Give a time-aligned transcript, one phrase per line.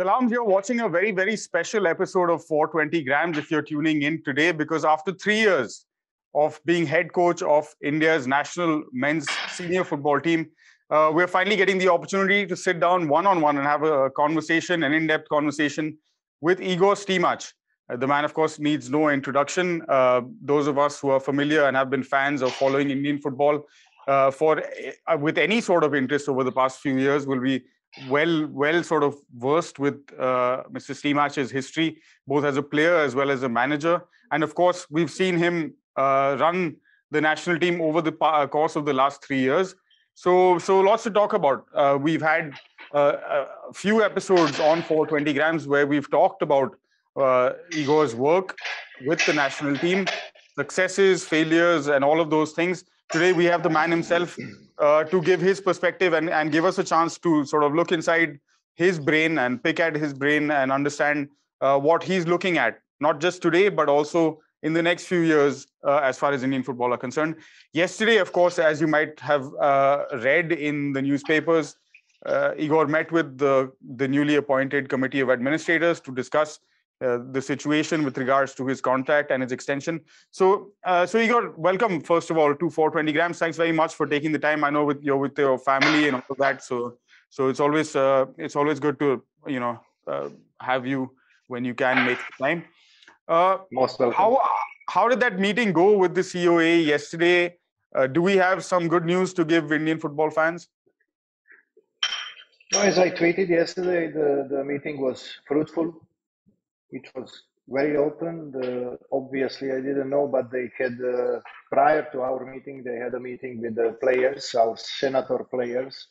[0.00, 4.22] Salams, you're watching a very, very special episode of 420 Grams if you're tuning in
[4.22, 5.84] today, because after three years
[6.34, 10.48] of being head coach of India's national men's senior football team,
[10.88, 14.08] uh, we're finally getting the opportunity to sit down one on one and have a
[14.12, 15.98] conversation, an in depth conversation
[16.40, 17.52] with Igor Stimac.
[17.92, 19.82] Uh, the man, of course, needs no introduction.
[19.86, 23.66] Uh, those of us who are familiar and have been fans of following Indian football
[24.08, 24.62] uh, for
[25.06, 27.62] uh, with any sort of interest over the past few years will be
[28.08, 30.94] well well sort of versed with uh, Mr.
[30.94, 34.02] Stimac's history, both as a player as well as a manager.
[34.32, 36.76] And of course, we've seen him uh, run
[37.10, 39.74] the national team over the pa- course of the last three years.
[40.14, 41.66] So so lots to talk about.
[41.74, 42.54] Uh, we've had
[42.94, 46.76] uh, a few episodes on 420 grams where we've talked about
[47.16, 48.56] uh, Igor's work
[49.06, 50.06] with the national team,
[50.56, 52.84] successes, failures, and all of those things.
[53.10, 54.38] Today we have the man himself
[54.78, 57.90] uh, to give his perspective and, and give us a chance to sort of look
[57.90, 58.38] inside
[58.74, 61.28] his brain and pick at his brain and understand
[61.60, 65.66] uh, what he's looking at, not just today, but also in the next few years
[65.84, 67.34] uh, as far as Indian football are concerned.
[67.72, 71.74] Yesterday, of course, as you might have uh, read in the newspapers,
[72.26, 76.60] uh, Igor met with the, the newly appointed committee of administrators to discuss
[77.02, 80.02] uh, the situation with regards to his contract and his extension.
[80.30, 83.38] So, uh, so Igor, welcome first of all to 420 grams.
[83.38, 84.64] Thanks very much for taking the time.
[84.64, 86.98] I know with you're with your family and all of that, so
[87.30, 90.28] so it's always uh, it's always good to you know uh,
[90.60, 91.10] have you
[91.46, 92.64] when you can make time.
[93.26, 94.18] Uh, Most welcome.
[94.18, 94.38] How
[94.90, 97.56] how did that meeting go with the COA yesterday?
[98.12, 100.68] do we have some good news to give Indian football fans?
[102.72, 106.00] No, as I tweeted yesterday, the, the meeting was fruitful
[106.92, 108.50] it was very open.
[108.52, 113.14] The, obviously, I didn't know, but they had uh, prior to our meeting, they had
[113.14, 116.08] a meeting with the players, our senator players,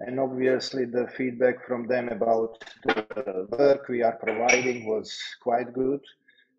[0.00, 6.00] and obviously the feedback from them about the work we are providing was quite good.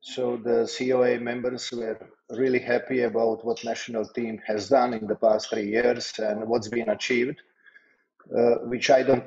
[0.02, 5.16] So the COA members were really happy about what national team has done in the
[5.16, 7.42] past three years and what's been achieved,
[8.36, 9.26] uh, which I don't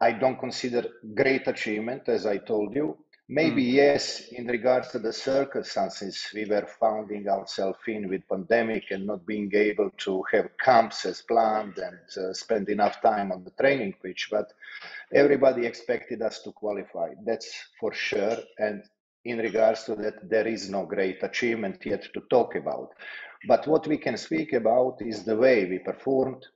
[0.00, 0.84] I don't consider
[1.14, 2.96] great achievement, as I told you.
[3.28, 3.72] Maybe mm.
[3.72, 9.24] yes, in regards to the circumstances we were finding ourselves in with pandemic and not
[9.24, 13.94] being able to have camps as planned and uh, spend enough time on the training
[14.02, 14.28] pitch.
[14.30, 14.52] But
[15.12, 17.14] everybody expected us to qualify.
[17.24, 18.36] That's for sure.
[18.58, 18.82] And
[19.24, 22.90] in regards to that, there is no great achievement yet to talk about.
[23.48, 26.46] But what we can speak about is the way we performed,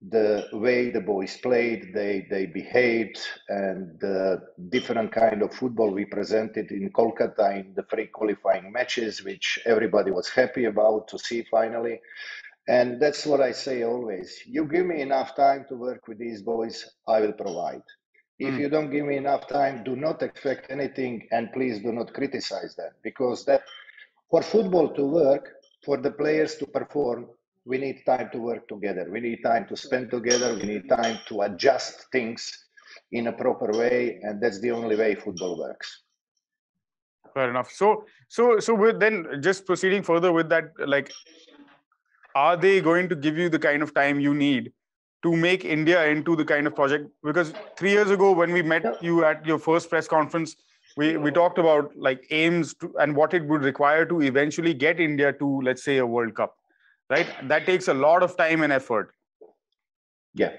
[0.00, 6.04] the way the boys played, they they behaved, and the different kind of football we
[6.04, 11.44] presented in Kolkata in the free qualifying matches, which everybody was happy about to see
[11.50, 12.00] finally.
[12.68, 14.40] And that's what I say always.
[14.46, 17.82] You give me enough time to work with these boys, I will provide.
[18.38, 18.60] If mm.
[18.60, 22.76] you don't give me enough time, do not expect anything, and please do not criticize
[22.76, 23.62] them because that
[24.30, 25.54] for football to work,
[25.84, 27.26] for the players to perform,
[27.68, 29.06] we need time to work together.
[29.12, 30.54] We need time to spend together.
[30.54, 32.50] We need time to adjust things
[33.12, 36.04] in a proper way, and that's the only way football works.
[37.34, 37.70] Fair enough.
[37.70, 41.12] So, so, so with then just proceeding further with that, like,
[42.34, 44.72] are they going to give you the kind of time you need
[45.22, 47.10] to make India into the kind of project?
[47.22, 50.56] Because three years ago, when we met you at your first press conference,
[50.96, 54.98] we we talked about like aims to, and what it would require to eventually get
[54.98, 56.57] India to, let's say, a World Cup
[57.10, 57.26] right?
[57.48, 59.12] That takes a lot of time and effort.
[60.34, 60.52] Yeah.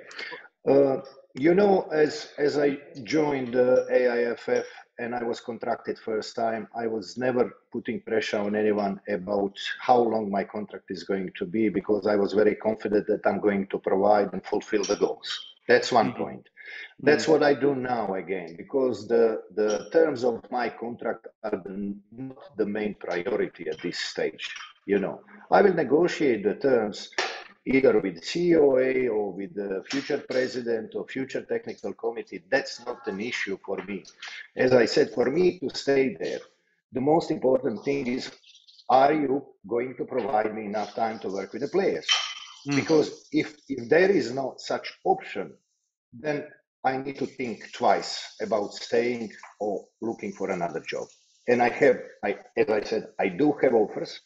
[0.68, 0.98] Uh,
[1.36, 4.66] you know, as as I joined the uh, AIFF
[4.98, 10.00] and I was contracted first time, I was never putting pressure on anyone about how
[10.00, 13.68] long my contract is going to be because I was very confident that I'm going
[13.68, 15.30] to provide and fulfill the goals.
[15.68, 16.24] That's one mm-hmm.
[16.24, 16.50] point.
[17.00, 17.32] That's mm-hmm.
[17.32, 22.58] what I do now again because the the terms of my contract are the, not
[22.58, 24.50] the main priority at this stage
[24.92, 25.22] you know.
[25.52, 27.10] I will negotiate the terms
[27.66, 32.42] either with the COA or with the future president or future technical committee.
[32.50, 34.04] That's not an issue for me.
[34.56, 36.40] As I said, for me to stay there,
[36.92, 38.32] the most important thing is
[38.90, 42.08] are you going to provide me enough time to work with the players?
[42.68, 42.76] Mm.
[42.76, 45.54] Because if, if there is no such option,
[46.12, 46.48] then
[46.84, 51.08] I need to think twice about staying or looking for another job.
[51.48, 54.20] And I have, I, as I said, I do have offers.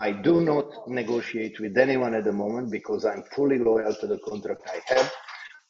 [0.00, 4.18] I do not negotiate with anyone at the moment because I'm fully loyal to the
[4.18, 5.12] contract I have.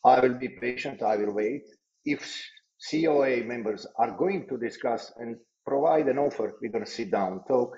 [0.04, 1.62] I will be patient, I will wait.
[2.04, 2.30] If
[2.90, 5.36] COA members are going to discuss and
[5.66, 7.74] provide an offer, we're going to sit down, talk.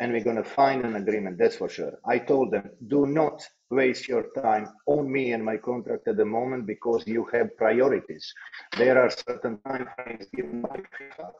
[0.00, 1.36] and we're going to find an agreement.
[1.38, 1.92] That's for sure.
[2.06, 6.24] I told them, do not waste your time on me and my contract at the
[6.24, 8.32] moment because you have priorities.
[8.78, 11.30] There are certain time frames given by FIFA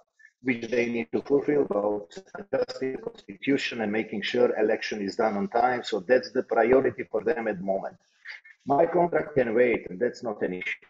[0.42, 5.36] which they need to fulfill about adjusting the constitution and making sure election is done
[5.36, 5.84] on time.
[5.84, 7.96] So that's the priority for them at the moment.
[8.66, 10.86] My contract can wait, and that's not an issue.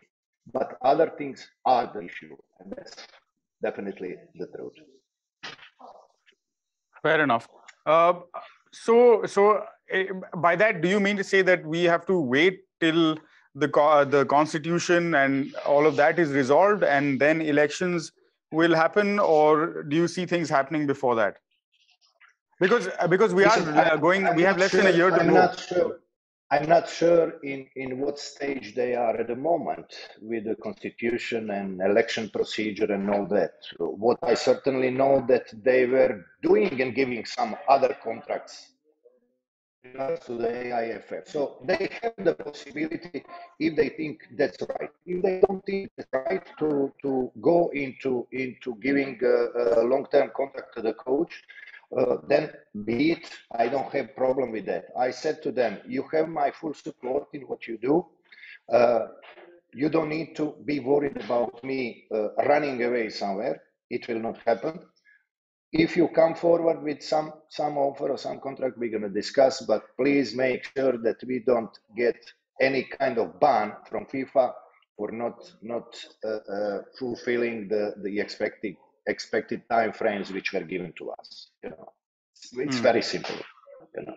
[0.53, 3.07] But other things are the issue, and that's
[3.63, 4.73] definitely the truth.
[7.03, 7.49] Fair enough.
[7.87, 8.15] Uh,
[8.73, 10.03] so, so uh,
[10.37, 13.17] by that, do you mean to say that we have to wait till
[13.55, 13.69] the
[14.09, 18.13] the constitution and all of that is resolved, and then elections
[18.53, 21.37] will happen, or do you see things happening before that?
[22.61, 25.11] Because uh, because we Listen, are going, I'm we have less sure, than a year
[25.11, 25.35] to I'm go.
[25.35, 25.99] Not sure.
[26.53, 29.87] I'm not sure in, in what stage they are at the moment
[30.21, 33.55] with the constitution and election procedure and all that.
[33.79, 38.72] What I certainly know that they were doing and giving some other contracts
[39.83, 41.29] to the AIFF.
[41.29, 43.25] So they have the possibility,
[43.59, 44.91] if they think that's right.
[45.07, 50.31] If they don't think it's right, to to go into into giving a, a long-term
[50.37, 51.43] contract to the coach,
[51.99, 52.53] uh, then
[52.85, 53.31] be it.
[53.53, 54.87] I don't have problem with that.
[54.99, 58.07] I said to them, you have my full support in what you do.
[58.73, 59.09] Uh,
[59.75, 63.63] you don't need to be worried about me uh, running away somewhere.
[63.91, 64.81] It will not happen
[65.73, 69.63] if you come forward with some some offer or some contract we're going to discuss
[69.63, 72.17] but please make sure that we don't get
[72.61, 74.53] any kind of ban from fifa
[74.97, 78.77] for not not uh, uh, fulfilling the the expected
[79.07, 81.93] expected time frames which were given to us you know.
[82.35, 82.83] It's mm.
[82.83, 83.37] very simple
[83.97, 84.15] you know.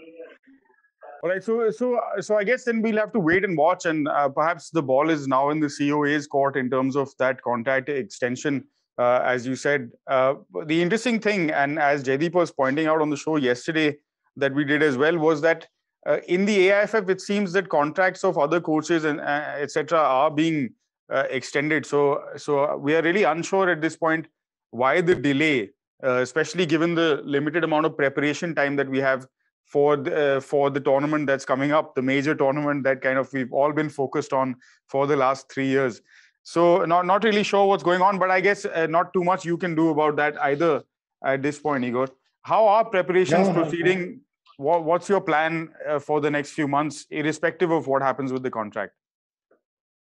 [1.24, 4.08] All right so so so i guess then we'll have to wait and watch and
[4.08, 7.88] uh, perhaps the ball is now in the coa's court in terms of that contract
[7.90, 8.66] extension
[8.98, 9.92] uh, as you said.
[10.08, 13.98] Uh, the interesting thing, and as Jaideep was pointing out on the show yesterday
[14.38, 15.68] that we did as well, was that
[16.08, 19.98] uh, in the AIFF, it seems that contracts of other coaches and uh, etc.
[19.98, 20.70] are being
[21.12, 21.86] uh, extended.
[21.86, 24.28] So, so we are really unsure at this point
[24.72, 25.72] why the delay,
[26.04, 29.28] uh, especially given the limited amount of preparation time that we have
[29.66, 33.52] for the, for the tournament that's coming up, the major tournament that kind of we've
[33.52, 34.56] all been focused on
[34.88, 36.02] for the last three years.
[36.48, 39.46] So not not really sure what's going on, but I guess uh, not too much
[39.46, 40.84] you can do about that either
[41.24, 42.08] at this point, Igor.
[42.44, 44.00] How are preparations no, proceeding?
[44.00, 44.18] No, no.
[44.58, 48.44] What, what's your plan uh, for the next few months, irrespective of what happens with
[48.44, 48.94] the contract?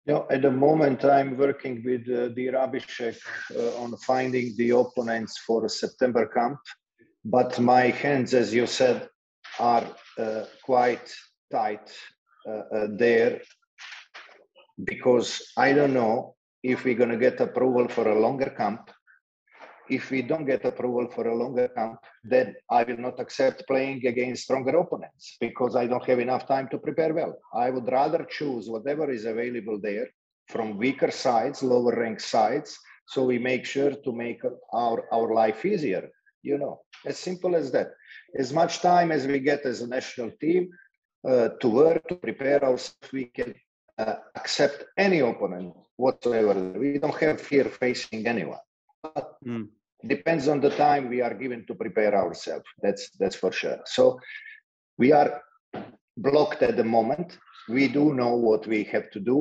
[0.07, 3.19] You know, at the moment, I'm working with uh, the Abhishek
[3.55, 6.59] uh, on finding the opponents for a September camp.
[7.23, 9.09] But my hands, as you said,
[9.59, 9.87] are
[10.19, 11.13] uh, quite
[11.53, 11.93] tight
[12.49, 13.43] uh, uh, there
[14.85, 18.91] because I don't know if we're going to get approval for a longer camp.
[19.89, 24.07] If we don't get approval for a longer camp, then I will not accept playing
[24.07, 27.37] against stronger opponents because I don't have enough time to prepare well.
[27.53, 30.09] I would rather choose whatever is available there
[30.49, 34.41] from weaker sides, lower ranked sides, so we make sure to make
[34.73, 36.09] our, our life easier.
[36.43, 37.89] You know, as simple as that.
[38.39, 40.71] As much time as we get as a national team
[41.29, 43.55] uh, to work, to prepare ourselves, we can
[44.01, 46.55] uh, accept any opponent whatsoever.
[46.79, 48.65] We don't have fear facing anyone.
[49.03, 49.69] But mm.
[50.15, 52.69] depends on the time we are given to prepare ourselves.
[52.83, 53.81] That's that's for sure.
[53.97, 54.19] So
[54.99, 55.31] we are
[56.17, 57.39] blocked at the moment.
[57.69, 59.39] We do know what we have to do.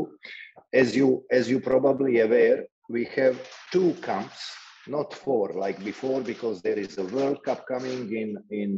[0.81, 2.59] As you as you probably aware,
[2.89, 3.35] we have
[3.71, 4.41] two camps,
[4.87, 8.29] not four like before, because there is a World Cup coming in
[8.61, 8.69] in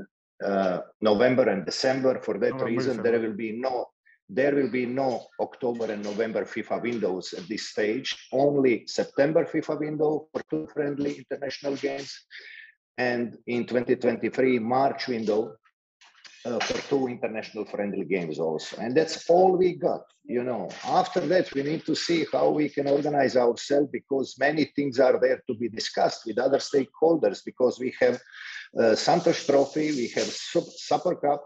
[0.49, 2.19] uh, November and December.
[2.27, 3.75] For that oh, reason, there will be no
[4.33, 9.79] there will be no October and November FIFA windows at this stage, only September FIFA
[9.79, 12.17] window for two friendly international games,
[12.97, 15.55] and in 2023, March window
[16.45, 18.77] uh, for two international friendly games also.
[18.77, 20.69] And that's all we got, you know.
[20.85, 25.19] After that, we need to see how we can organize ourselves because many things are
[25.19, 28.15] there to be discussed with other stakeholders because we have
[28.79, 31.43] uh, Santosh Trophy, we have Super Cup,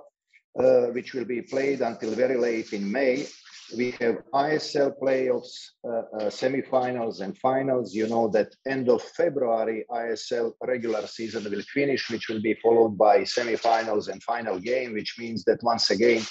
[0.59, 3.25] uh, which will be played until very late in May.
[3.75, 7.95] We have ISL playoffs, uh, uh, semifinals and finals.
[7.95, 12.95] You know that end of February, ISL regular season will finish, which will be followed
[12.97, 16.21] by semifinals and final game, which means that once again,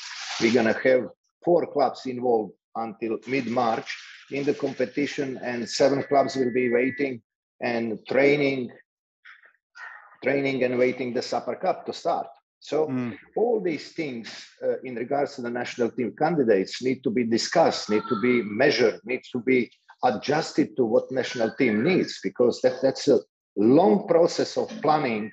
[0.41, 1.09] we're going to have
[1.45, 3.97] four clubs involved until mid-March
[4.31, 7.21] in the competition and seven clubs will be waiting
[7.61, 8.71] and training
[10.23, 12.27] training and waiting the Super Cup to start.
[12.65, 13.15] So mm.
[13.37, 14.27] all these things
[14.65, 18.41] uh, in regards to the national team candidates need to be discussed, need to be
[18.43, 19.71] measured, need to be
[20.03, 23.21] adjusted to what national team needs, because that, that's a
[23.55, 25.31] long process of planning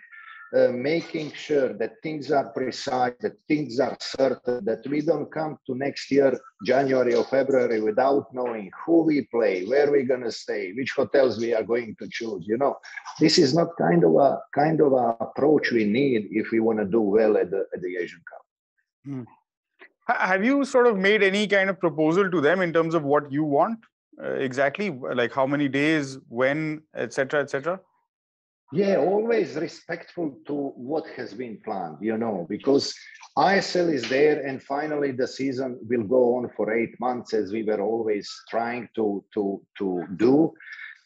[0.54, 5.58] uh, making sure that things are precise, that things are certain, that we don't come
[5.66, 10.32] to next year, January or February, without knowing who we play, where we're going to
[10.32, 12.46] stay, which hotels we are going to choose.
[12.48, 12.78] You know,
[13.20, 16.80] this is not kind of a kind of a approach we need if we want
[16.80, 18.46] to do well at the, at the Asian Cup.
[19.06, 19.24] Hmm.
[20.08, 23.32] Have you sort of made any kind of proposal to them in terms of what
[23.32, 23.80] you want
[24.22, 27.80] uh, exactly, like how many days, when, etc., etc.?
[28.74, 32.96] Yeah, always respectful to what has been planned, you know, because
[33.38, 37.64] ISL is there and finally the season will go on for eight months as we
[37.64, 40.54] were always trying to, to, to do.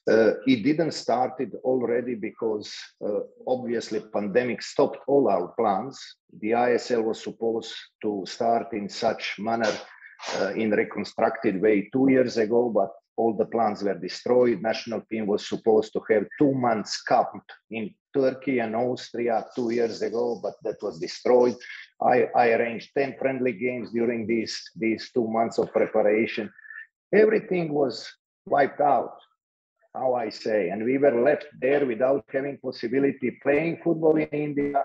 [0.07, 2.72] Uh, it didn't start it already because
[3.03, 6.00] uh, obviously pandemic stopped all our plans.
[6.41, 9.72] The ISL was supposed to start in such manner
[10.36, 14.62] uh, in reconstructed way two years ago, but all the plans were destroyed.
[14.62, 20.01] National team was supposed to have two months camped in Turkey and Austria two years
[20.01, 21.55] ago, but that was destroyed.
[22.01, 26.51] I, I arranged 10 friendly games during these, these two months of preparation.
[27.13, 28.10] Everything was
[28.45, 29.17] wiped out,
[29.93, 34.84] how I say, and we were left there without having possibility playing football in India,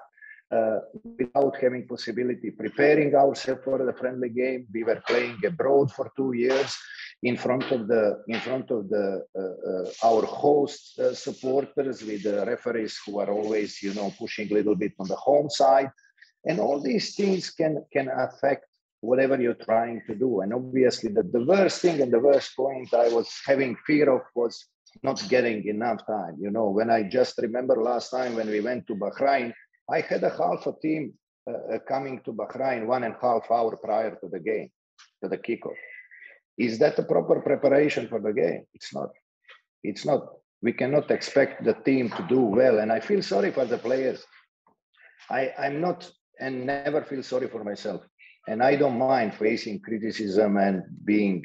[0.52, 0.78] uh,
[1.18, 4.66] without having possibility preparing ourselves for the friendly game.
[4.72, 6.76] We were playing abroad for two years
[7.22, 12.22] in front of the in front of the uh, uh, our host uh, supporters with
[12.22, 15.90] the referees who are always you know pushing a little bit on the home side.
[16.46, 18.64] And all these things can can affect
[19.02, 20.40] whatever you're trying to do.
[20.40, 24.22] And obviously the, the worst thing and the worst point i was having fear of
[24.34, 24.66] was
[25.02, 26.36] not getting enough time.
[26.40, 29.52] You know when i just remember last time when we went to bahrain
[29.90, 31.12] i had a half a team
[31.50, 34.70] uh, coming to bahrain one and a half hour prior to the game
[35.22, 35.80] to the kickoff
[36.59, 38.64] is that a proper preparation for the game?
[38.75, 39.11] It's not.
[39.83, 40.28] It's not.
[40.62, 42.80] We cannot expect the team to do well.
[42.80, 44.25] And I feel sorry for the players.
[45.30, 48.02] I, I'm not and never feel sorry for myself.
[48.49, 51.45] And I don't mind facing criticism and being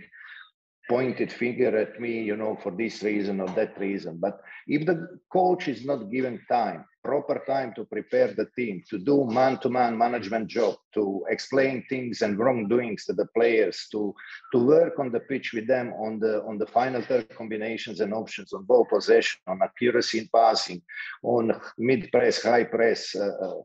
[0.89, 4.17] pointed finger at me, you know, for this reason or that reason.
[4.17, 8.97] But if the coach is not given time, proper time to prepare the team, to
[8.97, 14.13] do man-to-man management job, to explain things and wrongdoings to the players, to
[14.51, 18.13] to work on the pitch with them on the on the final third combinations and
[18.13, 20.81] options on ball possession, on accuracy in passing,
[21.23, 23.15] on mid press, high press.
[23.15, 23.61] Uh, uh,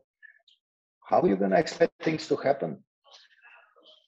[1.03, 2.81] how are you going to expect things to happen?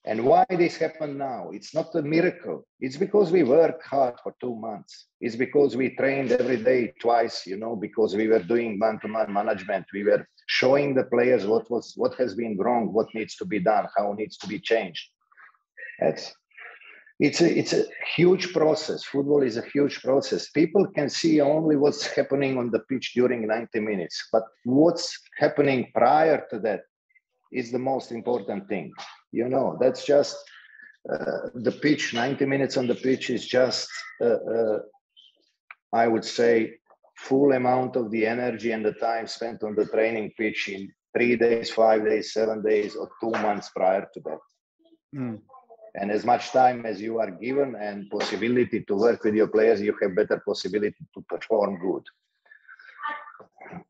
[0.06, 1.50] And why this happened now?
[1.54, 2.68] It's not a miracle.
[2.82, 5.06] It's because we worked hard for two months.
[5.22, 9.86] It's because we trained every day twice, you know, because we were doing man-to-man management.
[9.94, 13.60] We were showing the players what was what has been wrong, what needs to be
[13.60, 15.10] done, how needs to be changed.
[16.00, 16.34] That's
[17.20, 19.06] it's a it's a huge process.
[19.06, 20.50] Football is a huge process.
[20.50, 25.90] People can see only what's happening on the pitch during 90 minutes, but what's happening
[25.96, 26.82] prior to that
[27.54, 28.92] is the most important thing
[29.34, 30.38] you know that's just
[31.12, 33.90] uh, the pitch 90 minutes on the pitch is just
[34.22, 34.80] uh, uh,
[35.92, 36.76] i would say
[37.18, 41.36] full amount of the energy and the time spent on the training pitch in three
[41.36, 44.44] days five days seven days or two months prior to that.
[45.16, 45.40] Mm.
[46.00, 49.80] and as much time as you are given and possibility to work with your players
[49.80, 52.06] you have better possibility to perform good.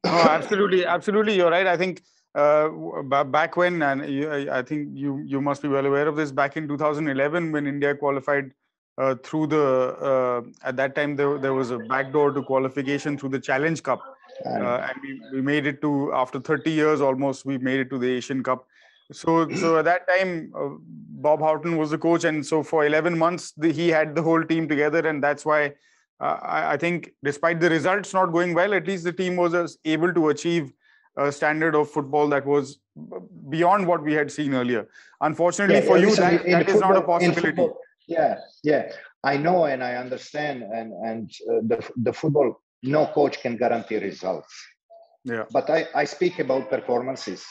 [0.04, 1.68] Oh absolutely absolutely you're right.
[1.76, 2.02] I think
[2.36, 2.70] uh,
[3.24, 4.02] back when, and
[4.50, 6.32] I think you you must be well aware of this.
[6.32, 8.52] Back in 2011, when India qualified
[8.98, 9.64] uh, through the
[10.02, 14.02] uh, at that time there, there was a backdoor to qualification through the Challenge Cup,
[14.46, 18.00] uh, and we, we made it to after 30 years almost we made it to
[18.00, 18.66] the Asian Cup.
[19.12, 23.16] So so at that time uh, Bob Houghton was the coach, and so for 11
[23.16, 25.74] months the, he had the whole team together, and that's why.
[26.20, 30.14] I, I think, despite the results not going well, at least the team was able
[30.14, 30.72] to achieve
[31.18, 32.80] a standard of football that was
[33.50, 34.88] beyond what we had seen earlier.
[35.22, 37.68] Unfortunately yeah, for you, that, that is not a possibility.
[38.08, 38.92] Yeah, yeah,
[39.24, 43.98] I know and I understand, and and uh, the the football, no coach can guarantee
[43.98, 44.54] results.
[45.24, 45.46] Yeah.
[45.52, 47.46] But I I speak about performances.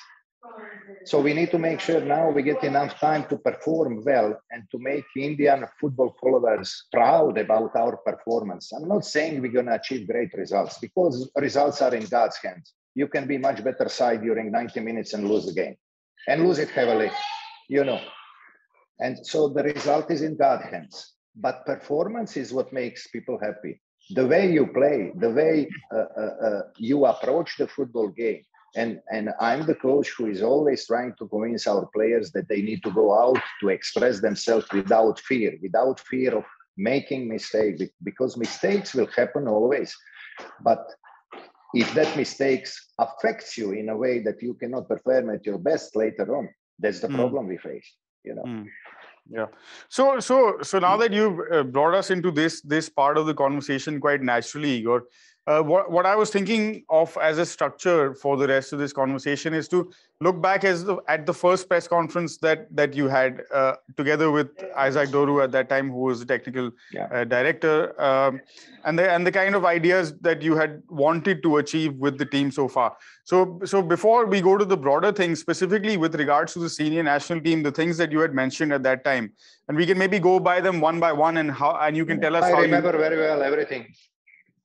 [1.05, 4.65] So we need to make sure now we get enough time to perform well and
[4.73, 8.73] to make Indian football followers proud about our performance.
[8.73, 12.75] I'm not saying we're going to achieve great results because results are in God's hands
[12.95, 15.77] you can be much better side during 90 minutes and lose the game
[16.29, 17.11] and lose it heavily,
[17.69, 18.01] you know.
[19.01, 21.15] And so the result is in God's hands.
[21.35, 23.81] But performance is what makes people happy.
[24.11, 28.43] The way you play, the way uh, uh, uh, you approach the football game.
[28.75, 32.63] And, and I'm the coach who is always trying to convince our players that they
[32.63, 36.45] need to go out to express themselves without fear, without fear of
[36.77, 39.95] making mistakes, because mistakes will happen always.
[40.63, 40.87] But
[41.75, 45.97] if that mistakes affects you in a way that you cannot perform at your best
[45.97, 46.49] later on,
[46.79, 47.17] that's the mm.
[47.17, 47.97] problem we face.
[48.25, 48.43] You know.
[48.43, 48.67] Mm.
[49.31, 49.47] Yeah.
[49.89, 53.35] So so so now that you've uh, brought us into this this part of the
[53.35, 55.05] conversation quite naturally, Igor,
[55.49, 58.93] uh, what, what I was thinking of as a structure for the rest of this
[58.93, 63.09] conversation is to look back as the, at the first press conference that that you
[63.09, 67.07] had uh, together with Isac Doru at that time, who was the technical yeah.
[67.07, 68.41] uh, director, um,
[68.85, 72.27] and the and the kind of ideas that you had wanted to achieve with the
[72.27, 72.97] team so far.
[73.25, 77.03] So so before we go to the broader things, specifically with regards to the senior
[77.03, 79.33] national team, the things that you had mentioned at that time,
[79.67, 82.21] and we can maybe go by them one by one, and how and you can
[82.21, 82.45] tell us.
[82.45, 83.93] I remember you, very well everything.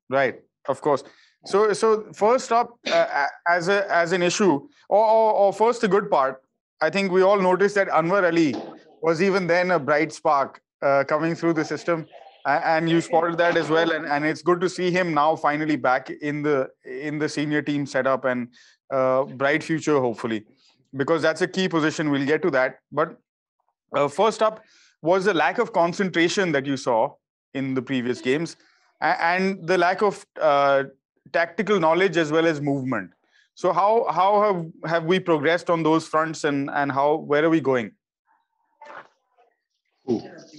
[0.09, 1.03] Right of course.
[1.45, 5.87] So, so first up, uh, as a as an issue, or, or, or, first the
[5.87, 6.41] good part,
[6.81, 8.55] I think we all noticed that Anwar Ali
[9.01, 12.05] was even then a bright spark uh, coming through the system,
[12.45, 13.91] and you spotted that as well.
[13.91, 17.61] And, and it's good to see him now finally back in the in the senior
[17.61, 18.49] team setup and
[18.91, 20.43] uh, bright future hopefully,
[20.95, 22.09] because that's a key position.
[22.09, 22.79] We'll get to that.
[22.91, 23.17] But
[23.95, 24.63] uh, first up
[25.01, 27.13] was the lack of concentration that you saw
[27.53, 28.57] in the previous games
[29.01, 30.83] and the lack of uh,
[31.33, 33.11] tactical knowledge as well as movement.
[33.55, 37.49] So how how have have we progressed on those fronts, and and how where are
[37.49, 37.91] we going?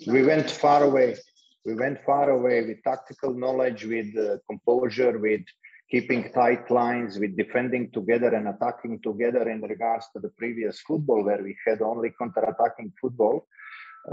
[0.06, 1.16] We went far away.
[1.64, 5.42] We went far away with tactical knowledge, with uh, composure, with
[5.90, 9.48] keeping tight lines, with defending together and attacking together.
[9.48, 13.46] In regards to the previous football, where we had only counter-attacking football,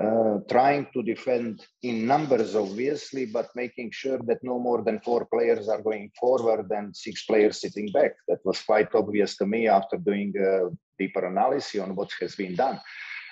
[0.02, 5.26] uh, trying to defend in numbers, obviously, but making sure that no more than four
[5.26, 8.12] players are going forward and six players sitting back.
[8.28, 12.56] That was quite obvious to me after doing a deeper analysis on what has been
[12.56, 12.80] done.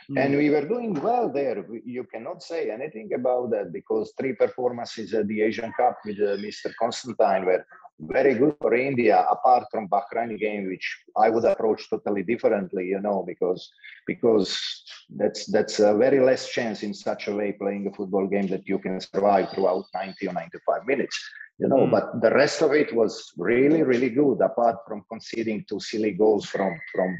[0.09, 0.25] Mm.
[0.25, 1.65] And we were doing well there.
[1.85, 6.37] You cannot say anything about that because three performances at the Asian Cup with uh,
[6.37, 6.73] Mr.
[6.79, 7.65] Constantine were
[7.99, 12.99] very good for India, apart from Bahrain game, which I would approach totally differently, you
[12.99, 13.71] know, because
[14.07, 14.83] because
[15.15, 18.67] that's that's a very less chance in such a way playing a football game that
[18.67, 21.17] you can survive throughout 90 or 95 minutes,
[21.59, 21.87] you know.
[21.87, 21.91] Mm.
[21.91, 26.45] But the rest of it was really, really good, apart from conceding two silly goals
[26.45, 27.15] from from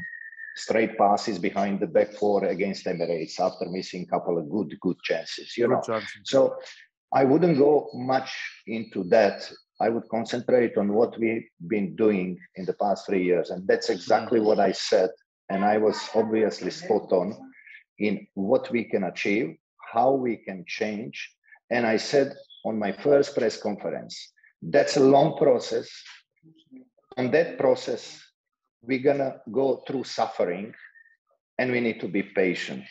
[0.54, 4.96] straight passes behind the back four against Emirates after missing a couple of good, good
[5.02, 5.82] chances, you good know.
[5.82, 6.20] Chances.
[6.24, 6.56] So
[7.12, 8.32] I wouldn't go much
[8.66, 13.50] into that I would concentrate on what we've been doing in the past three years.
[13.50, 15.10] And that's exactly what I said.
[15.50, 17.36] And I was obviously spot on
[17.98, 19.56] in what we can achieve,
[19.92, 21.28] how we can change.
[21.70, 25.90] And I said on my first press conference, that's a long process.
[27.16, 28.20] On that process,
[28.86, 30.74] we're to go through suffering
[31.58, 32.84] and we need to be patient.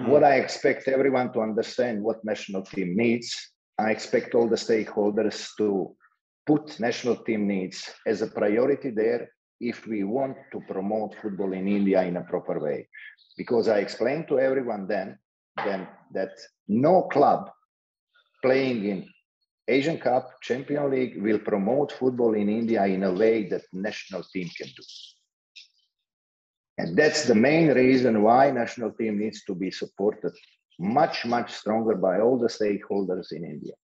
[0.00, 0.08] Mm.
[0.08, 5.56] What I expect everyone to understand what national team needs I expect all the stakeholders
[5.56, 5.96] to
[6.46, 11.66] put national team needs as a priority there if we want to promote football in
[11.66, 12.88] India in a proper way.
[13.38, 15.18] Because I explained to everyone then,
[15.64, 16.32] then that
[16.68, 17.50] no club
[18.42, 19.08] playing in
[19.70, 24.48] Asian Cup, Champion League will promote football in India in a way that national team
[24.58, 24.82] can do.
[26.78, 30.32] And that's the main reason why national team needs to be supported
[30.78, 33.74] much, much stronger by all the stakeholders in India.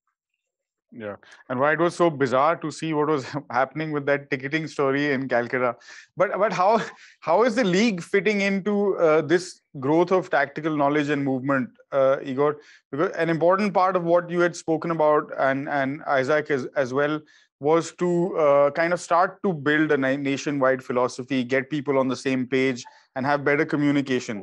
[0.99, 1.17] Yeah,
[1.51, 5.13] and why it was so bizarre to see what was happening with that ticketing story
[5.13, 5.77] in Calcutta.
[6.17, 6.81] But but how
[7.21, 12.17] how is the league fitting into uh, this growth of tactical knowledge and movement, uh,
[12.25, 12.57] Igor?
[12.91, 16.95] Because an important part of what you had spoken about and and Isac as as
[16.95, 17.21] well
[17.61, 22.17] was to uh, kind of start to build a nationwide philosophy, get people on the
[22.17, 22.85] same page,
[23.17, 24.43] and have better communication.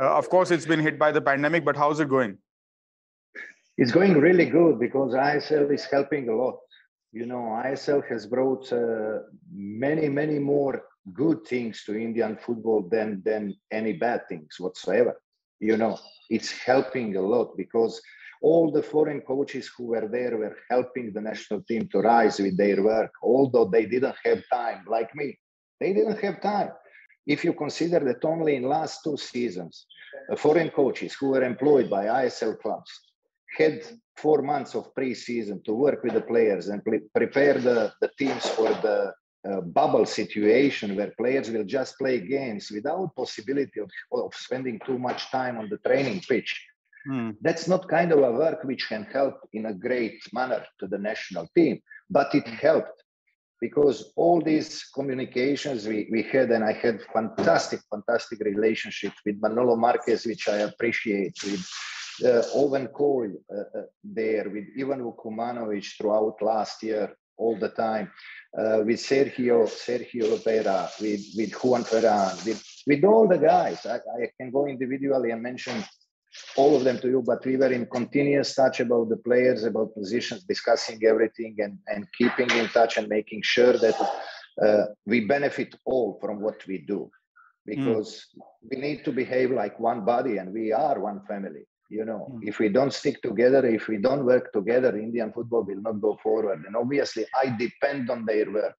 [0.00, 2.36] Uh, of course, it's been hit by the pandemic, but how's it going?
[3.76, 6.58] It's going really good because ISL is helping a lot.
[7.12, 9.20] You know, ISL has brought uh,
[9.52, 10.82] many, many more
[11.12, 15.20] good things to Indian football than than any bad things whatsoever.
[15.58, 15.98] You know,
[16.30, 18.00] it's helping a lot because
[18.42, 22.56] all the foreign coaches who were there were helping the national team to rise with
[22.56, 25.36] their work, although they didn't have time, like me.
[25.80, 26.70] They didn't have time.
[27.26, 29.86] If you consider that only in last two seasons,
[30.36, 32.90] foreign coaches who were employed by ISL clubs
[33.56, 33.82] had
[34.16, 38.46] four months of pre-season to work with the players and pre- prepare the, the teams
[38.46, 39.12] for the
[39.50, 44.98] uh, bubble situation where players will just play games without possibility of, of spending too
[44.98, 46.66] much time on the training pitch.
[47.08, 47.36] Mm.
[47.42, 50.98] That's not kind of a work which can help in a great manner to the
[50.98, 53.02] national team, but it helped
[53.60, 59.76] because all these communications we, we had, and I had fantastic, fantastic relationship with Manolo
[59.76, 61.66] Marquez, which I appreciate, with
[62.24, 67.16] uh, Owen Coyle uh, uh, there with Ivan Vukomanovic throughout last year.
[67.36, 68.10] all the time
[68.56, 73.84] uh, with Sergio, Sergio Lobera, with, with Juan Ferrando, with, with all the guys.
[73.86, 75.82] I, I can go individually and mention
[76.56, 79.94] all of them to you, but we were in continuous touch about the players, about
[79.94, 83.96] positions, discussing everything and, and keeping in touch and making sure that
[84.64, 87.10] uh, we benefit all from what we do
[87.66, 88.42] because mm.
[88.70, 92.40] we need to behave like one body and we are one family you know mm.
[92.42, 96.18] if we don't stick together if we don't work together indian football will not go
[96.22, 96.64] forward.
[96.66, 98.76] And obviously i depend on their work.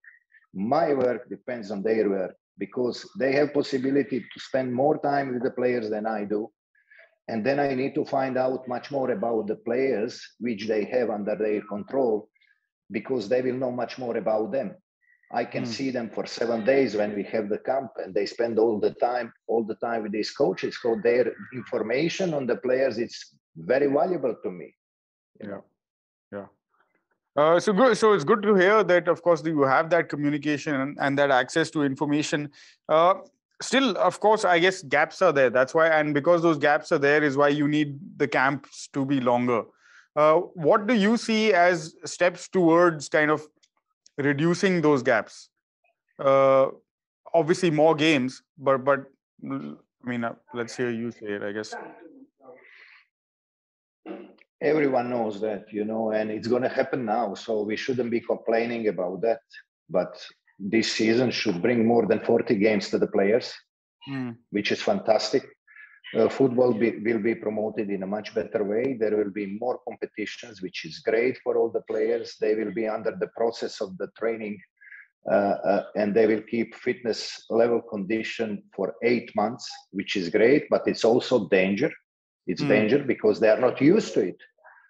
[0.54, 5.42] My work depends on their work because they have possibility to spend more time with
[5.42, 6.50] the players than i do.
[7.28, 11.10] And then i need to find out much more about the players which they have
[11.10, 12.28] under their control
[12.90, 14.74] because they will know much more about them
[15.32, 15.66] I can mm.
[15.66, 18.92] see them for seven days when we have the camp, and they spend all the
[18.92, 20.78] time, all the time with these coaches.
[20.80, 24.74] So their information on the players it's very valuable to me.
[25.40, 25.60] Yeah,
[26.32, 26.46] yeah.
[27.36, 27.96] Uh, so good.
[27.98, 29.08] So it's good to hear that.
[29.08, 32.50] Of course, you have that communication and, and that access to information.
[32.88, 33.14] Uh,
[33.60, 35.50] still, of course, I guess gaps are there.
[35.50, 39.04] That's why, and because those gaps are there, is why you need the camps to
[39.04, 39.64] be longer.
[40.14, 43.46] Uh, what do you see as steps towards kind of
[44.16, 45.48] reducing those gaps.
[46.18, 46.68] Uh,
[47.34, 49.04] obviously, more games, but but
[49.44, 51.42] I mean, uh, let's hear you say it.
[51.42, 51.74] I guess
[54.60, 57.34] everyone knows that, you know, and it's going to happen now.
[57.34, 59.40] So we shouldn't be complaining about that.
[59.88, 60.20] But
[60.58, 63.52] this season should bring more than 40 games to the players,
[64.08, 64.36] mm.
[64.50, 65.44] which is fantastic.
[66.14, 68.96] Uh, football be, will be promoted in a much better way.
[68.98, 72.36] There will be more competitions, which is great for all the players.
[72.40, 74.58] They will be under the process of the training
[75.28, 80.68] uh, uh, and they will keep fitness level condition for eight months, which is great,
[80.70, 81.90] but it's also danger.
[82.46, 82.68] It's mm.
[82.68, 84.36] danger because they are not used to it.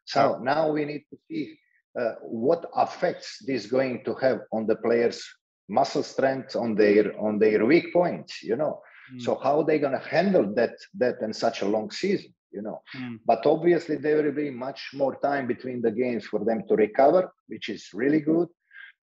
[0.05, 1.59] So now we need to see
[1.99, 5.25] uh, what effects this going to have on the players'
[5.71, 8.43] muscle strength, on their on their weak points.
[8.43, 9.23] You know, Mm.
[9.23, 12.33] So how are they going to handle that that in such a long season?
[12.53, 13.19] You know, mm.
[13.27, 17.33] but obviously there will be much more time between the games for them to recover,
[17.49, 18.49] which is really good.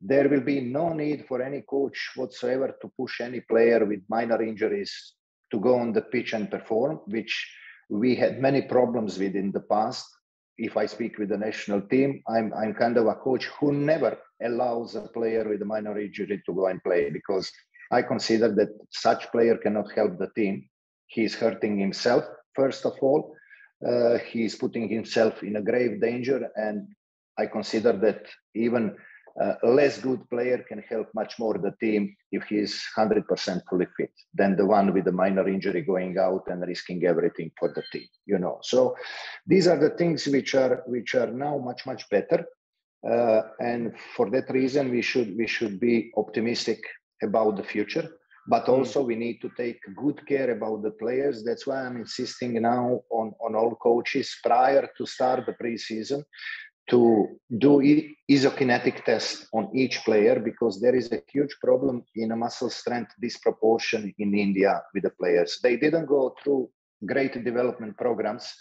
[0.02, 4.42] There will be no need for any coach whatsoever to push any player with minor
[4.42, 5.14] injuries
[5.52, 7.34] to go on the pitch and perform, which
[7.90, 10.06] we had many problems with in the past.
[10.58, 14.18] If I speak with the national team, I'm I'm kind of a coach who never
[14.42, 17.52] allows a player with a minor injury to go and play because
[17.94, 20.68] I consider that such player cannot help the team.
[21.08, 22.24] He's hurting himself,
[22.56, 23.36] first of all.
[23.88, 26.50] Uh, he's putting himself in a grave danger.
[26.56, 26.88] And
[27.38, 28.26] I consider that
[28.56, 28.96] even
[29.40, 34.12] a less good player can help much more the team if he's 100% fully fit
[34.34, 38.08] than the one with a minor injury going out and risking everything for the team
[38.26, 38.96] you know so
[39.48, 42.46] these are the things which are which are now much much better
[43.10, 46.80] uh, and for that reason we should we should be optimistic
[47.22, 48.10] about the future
[48.48, 48.72] but hmm.
[48.72, 53.02] also we need to take good care about the players that's why i'm insisting now
[53.10, 56.24] on, on all coaches prior to start the preseason
[56.90, 57.82] to do
[58.30, 63.14] isokinetic test on each player because there is a huge problem in a muscle strength
[63.22, 66.70] disproportion in india with the players they didn't go through
[67.06, 68.54] great development programs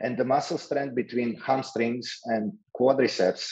[0.00, 3.44] and the muscle strength between hamstrings and quadriceps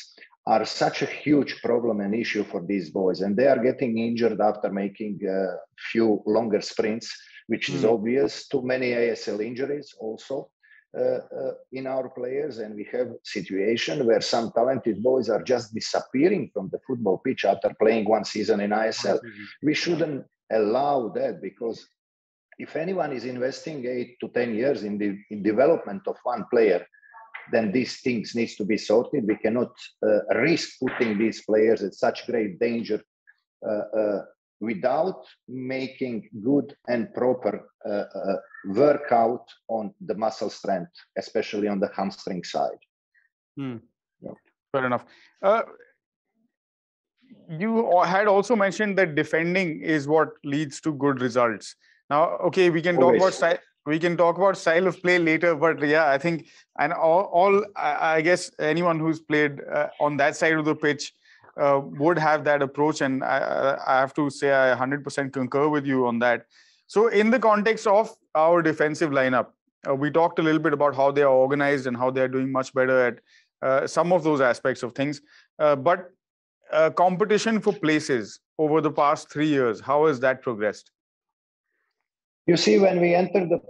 [0.47, 3.21] are such a huge problem and issue for these boys.
[3.21, 5.57] And they are getting injured after making a
[5.91, 7.17] few longer sprints
[7.49, 7.93] which is mm.
[7.93, 8.49] obvious.
[8.49, 10.51] Too many ACL injuries also
[10.97, 12.59] uh, uh, in our players.
[12.59, 17.45] And we have situation where some talented boys are just disappearing from the football pitch
[17.45, 19.19] after playing one season in isl
[19.63, 21.87] we shouldn't allow that because
[22.59, 26.87] if anyone is investing eight to ten years in the in development of one player
[27.53, 29.27] then these things needs to be sorted.
[29.27, 29.73] We cannot
[30.07, 33.01] uh, risk putting these players at such great danger
[33.67, 34.23] uh, uh,
[34.61, 41.91] without making good and proper uh, uh, workout on the muscle strength, especially on the
[41.95, 42.79] hamstring side.
[43.57, 43.77] Hmm.
[44.21, 44.33] Yeah.
[44.73, 45.05] Fair enough.
[45.43, 45.63] Uh,
[47.49, 51.77] you had also mentioned that defending is what leads to good results.
[52.11, 53.21] Now, okay, we can Always.
[53.21, 56.47] talk about we can talk about style of play later but yeah i think
[56.79, 61.15] and all, all I, guess anyone who's played uh, on that side of the pitch
[61.57, 65.87] uh, would have that approach and I, I have to say i 100% concur with
[65.87, 66.47] you on that.
[66.87, 69.47] So in the context of our defensive lineup
[69.89, 72.29] uh, we talked a little bit about how they are organized and how they are
[72.29, 73.21] doing much better at
[73.63, 75.23] uh, some of those aspects of things.
[75.59, 76.11] Uh, but
[76.73, 80.91] uh, competition for places over the past three years how has that progressed
[82.47, 83.61] you see, when we entered the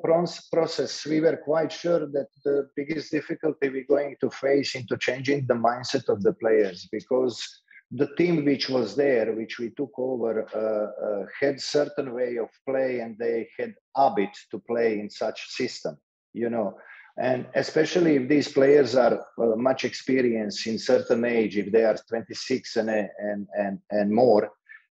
[0.52, 5.46] process, we were quite sure that the biggest difficulty we're going to face into changing
[5.46, 7.42] the mindset of the players because
[7.90, 12.48] the team which was there, which we took over, uh, uh, had certain way of
[12.68, 15.96] play, and they had habit to play in such system.
[16.34, 16.76] You know,
[17.18, 21.96] and especially if these players are uh, much experienced in certain age, if they are
[22.08, 24.50] 26 and and and and more,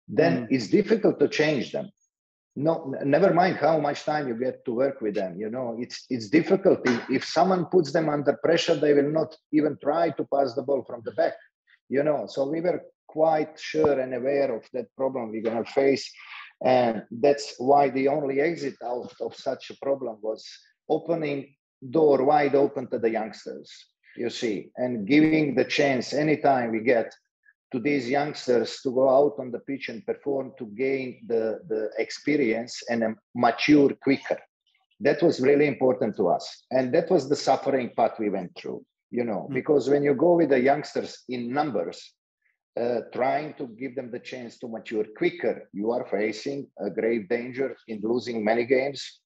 [0.08, 0.46] then mm.
[0.50, 1.90] it's difficult to change them.
[2.56, 5.36] No, never mind how much time you get to work with them.
[5.36, 6.80] You know, it's it's difficult.
[7.10, 10.84] If someone puts them under pressure, they will not even try to pass the ball
[10.84, 11.34] from the back
[11.88, 15.70] you know so we were quite sure and aware of that problem we're going to
[15.70, 16.10] face
[16.64, 20.46] and that's why the only exit out of such a problem was
[20.88, 21.54] opening
[21.90, 23.70] door wide open to the youngsters
[24.16, 27.12] you see and giving the chance anytime we get
[27.72, 31.90] to these youngsters to go out on the pitch and perform to gain the, the
[31.98, 34.38] experience and mature quicker
[35.00, 38.84] that was really important to us and that was the suffering part we went through
[39.14, 39.54] you know, mm.
[39.54, 42.12] because when you go with the youngsters in numbers,
[42.78, 47.28] uh, trying to give them the chance to mature quicker, you are facing a grave
[47.28, 49.20] danger in losing many games,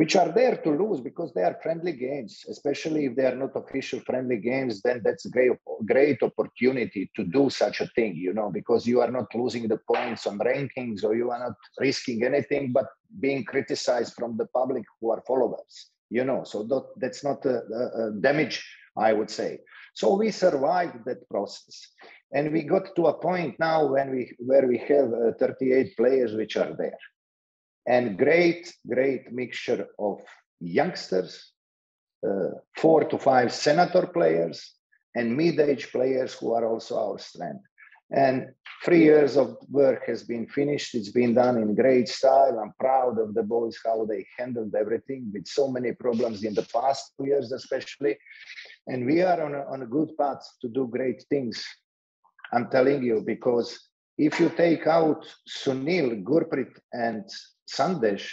[0.00, 3.54] which are there to lose because they are friendly games, especially if they are not
[3.54, 5.52] official friendly games, then that's a great,
[5.84, 9.78] great opportunity to do such a thing, you know, because you are not losing the
[9.92, 12.86] points on rankings or you are not risking anything but
[13.20, 17.56] being criticized from the public who are followers, you know, so that, that's not a,
[18.00, 18.56] a, damage
[18.96, 19.58] I would say.
[19.92, 21.76] So we survived that process.
[22.32, 26.32] And we got to a point now when we where we have uh, 38 players
[26.32, 27.00] which are there.
[27.94, 28.62] And great,
[28.94, 30.16] great mixture of
[30.60, 31.32] youngsters,
[32.28, 34.58] uh, four to five senator players,
[35.18, 37.64] and mid-age players who are also our strength.
[38.26, 38.36] And
[38.84, 40.94] three years of work has been finished.
[40.94, 42.54] It's been done in great style.
[42.58, 46.68] I'm proud of the boys, how they handled everything with so many problems in the
[46.76, 48.14] past two years, especially.
[48.90, 51.56] And we are on a, on a good path to do great things.
[52.52, 53.68] I'm telling you, because
[54.18, 57.24] if you take out Sunil, Gurpreet, and
[57.76, 58.28] Sandesh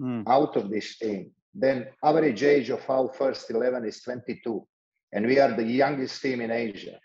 [0.00, 0.24] mm.
[0.26, 4.66] out of this team, then average age of our first 11 is 22.
[5.12, 6.98] And we are the youngest team in Asia.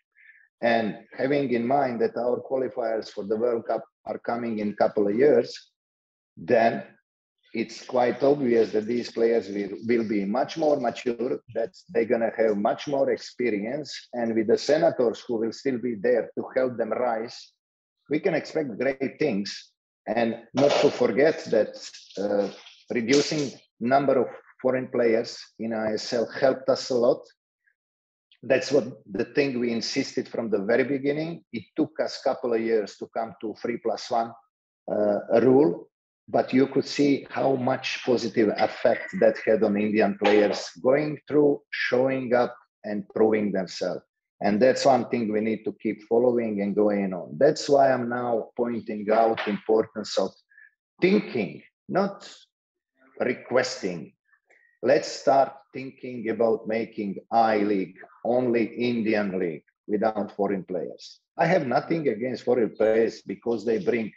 [0.62, 4.76] And having in mind that our qualifiers for the World Cup are coming in a
[4.76, 5.56] couple of years,
[6.36, 6.84] then
[7.54, 12.22] it's quite obvious that these players will, will be much more mature, that they're going
[12.22, 14.10] to have much more experience.
[14.14, 17.54] And with the senators who will still be there to help them rise,
[18.10, 19.69] we can expect great things.
[20.16, 21.74] And not to forget that
[22.18, 22.50] uh,
[22.94, 24.28] reducing number of
[24.62, 27.22] foreign players in ISL helped us a lot.
[28.42, 31.44] That's what the thing we insisted from the very beginning.
[31.54, 34.32] It took us a couple of years to come to three plus one
[34.92, 35.90] uh, rule
[36.30, 41.60] but you could see how much positive effect that had on Indian players going through,
[41.72, 44.04] showing up, and proving themselves.
[44.42, 47.38] And that's one thing we need to keep following and going on.
[47.38, 50.32] That's why I'm now pointing out importance of
[51.02, 52.30] thinking, not
[53.20, 54.14] requesting.
[54.82, 61.20] Let's start thinking about making I League only Indian league without foreign players.
[61.38, 64.12] I have nothing against foreign players because they bring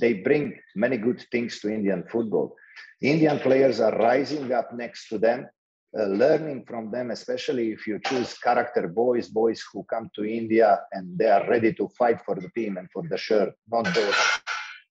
[0.00, 2.54] they bring many good things to Indian football.
[3.02, 5.48] Indian players are rising up next to them,
[5.96, 10.80] uh, learning from them, especially if you choose character boys, boys who come to India
[10.92, 14.16] and they are ready to fight for the team and for the shirt, not those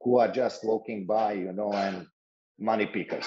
[0.00, 2.06] who are just walking by, you know, and
[2.58, 3.26] money pickers.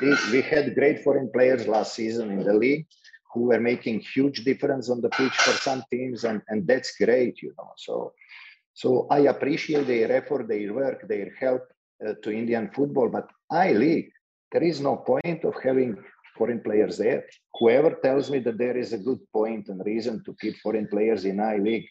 [0.00, 2.86] We had great foreign players last season in the league
[3.34, 7.42] who were making huge difference on the pitch for some teams, and, and that's great,
[7.42, 7.72] you know.
[7.76, 8.12] So
[8.76, 11.62] so I appreciate their effort, their work, their help
[12.06, 14.10] uh, to Indian football, but I league,
[14.52, 15.96] there is no point of having
[16.36, 17.24] foreign players there.
[17.58, 21.24] Whoever tells me that there is a good point and reason to keep foreign players
[21.24, 21.86] in I league,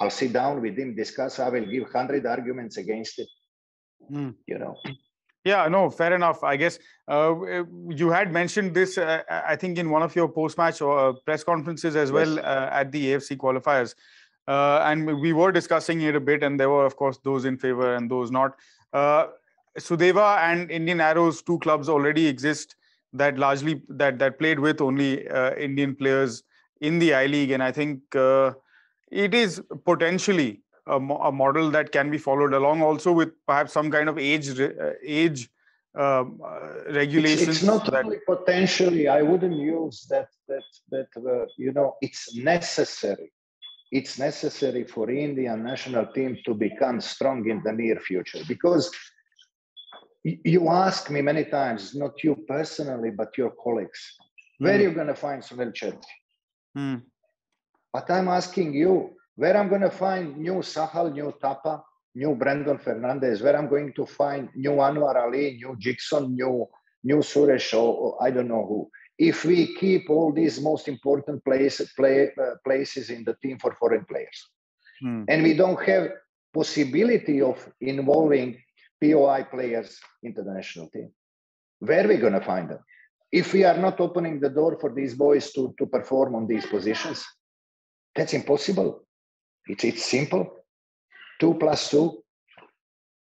[0.00, 1.38] I'll sit down with him, discuss.
[1.38, 3.28] I will give hundred arguments against it.
[4.10, 4.34] Mm.
[4.46, 4.76] You know.
[5.44, 6.44] Yeah, no, fair enough.
[6.44, 7.34] I guess uh,
[7.88, 11.42] you had mentioned this, uh, I think, in one of your post-match or uh, press
[11.42, 12.14] conferences as yes.
[12.14, 13.94] well uh, at the AFC qualifiers.
[14.46, 17.56] Uh, and we were discussing it a bit, and there were, of course, those in
[17.56, 18.56] favor and those not.
[18.92, 19.26] Uh,
[19.78, 22.76] Sudeva and Indian Arrows, two clubs already exist
[23.12, 26.42] that largely that that played with only uh, Indian players
[26.80, 28.52] in the I League, and I think uh,
[29.10, 33.72] it is potentially a, mo- a, model that can be followed along, also with perhaps
[33.72, 34.68] some kind of age uh,
[35.04, 35.48] age
[35.94, 37.42] um, uh, regulations.
[37.42, 38.04] It's, it's not that...
[38.04, 39.08] only potentially.
[39.08, 43.32] I wouldn't use that that that uh, you know it's necessary
[43.92, 48.90] it's necessary for Indian national team to become strong in the near future because
[50.24, 54.16] you ask me many times, not you personally, but your colleagues,
[54.58, 54.78] where mm.
[54.78, 56.02] are you going to find Sunil Chhetri?
[56.76, 57.02] Mm.
[57.92, 61.82] But I'm asking you, where I'm going to find new Sahal, new Thapa,
[62.14, 66.66] new Brandon Fernandes, where I'm going to find new Anwar Ali, new Jackson, new
[67.04, 68.90] new Suresh, or, or I don't know who.
[69.18, 73.74] If we keep all these most important place, play, uh, places in the team for
[73.74, 74.48] foreign players,
[75.00, 75.24] hmm.
[75.28, 76.10] and we don't have
[76.54, 78.56] possibility of involving
[79.02, 81.10] POI players into the national team,
[81.80, 82.78] where are we going to find them?
[83.32, 86.66] If we are not opening the door for these boys to, to perform on these
[86.66, 87.24] positions,
[88.14, 89.06] that's impossible.
[89.66, 90.64] It's, it's simple.
[91.40, 92.22] Two plus two,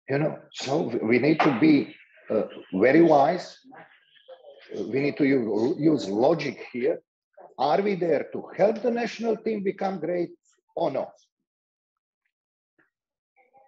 [0.09, 0.37] you know.
[0.51, 1.95] So we need to be
[2.29, 3.57] uh, very wise.
[4.75, 7.01] We need to use, use logic here.
[7.57, 10.31] Are we there to help the national team become great
[10.75, 11.11] or not?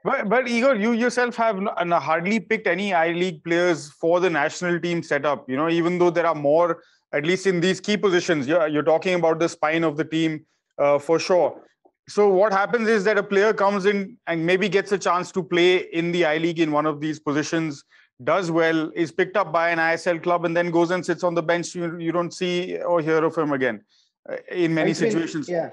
[0.04, 4.80] But, but Igor, you yourself have hardly picked any I League players for the national
[4.80, 5.50] team setup.
[5.50, 6.82] You know, even though there are more,
[7.14, 8.48] at least in these key positions.
[8.48, 10.46] You're, you're talking about the spine of the team
[10.78, 11.62] uh, for sure.
[12.10, 15.44] So what happens is that a player comes in and maybe gets a chance to
[15.44, 17.86] play in the I League in one of these positions,
[18.24, 21.34] does well, is picked up by an ISL club, and then goes and sits on
[21.34, 21.76] the bench.
[21.76, 23.86] You, you don't see or hear of him again
[24.30, 25.48] uh, in many situations.
[25.48, 25.70] yeah.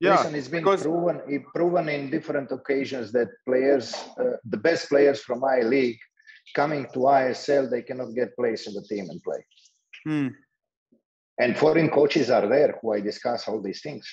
[0.00, 4.56] Yeah, Listen, it's been because, proven, it proven in different occasions that players, uh, the
[4.56, 5.98] best players from I League,
[6.54, 9.44] coming to ISL, they cannot get place in the team and play.
[10.06, 10.28] Hmm.
[11.40, 14.08] And foreign coaches are there who I discuss all these things.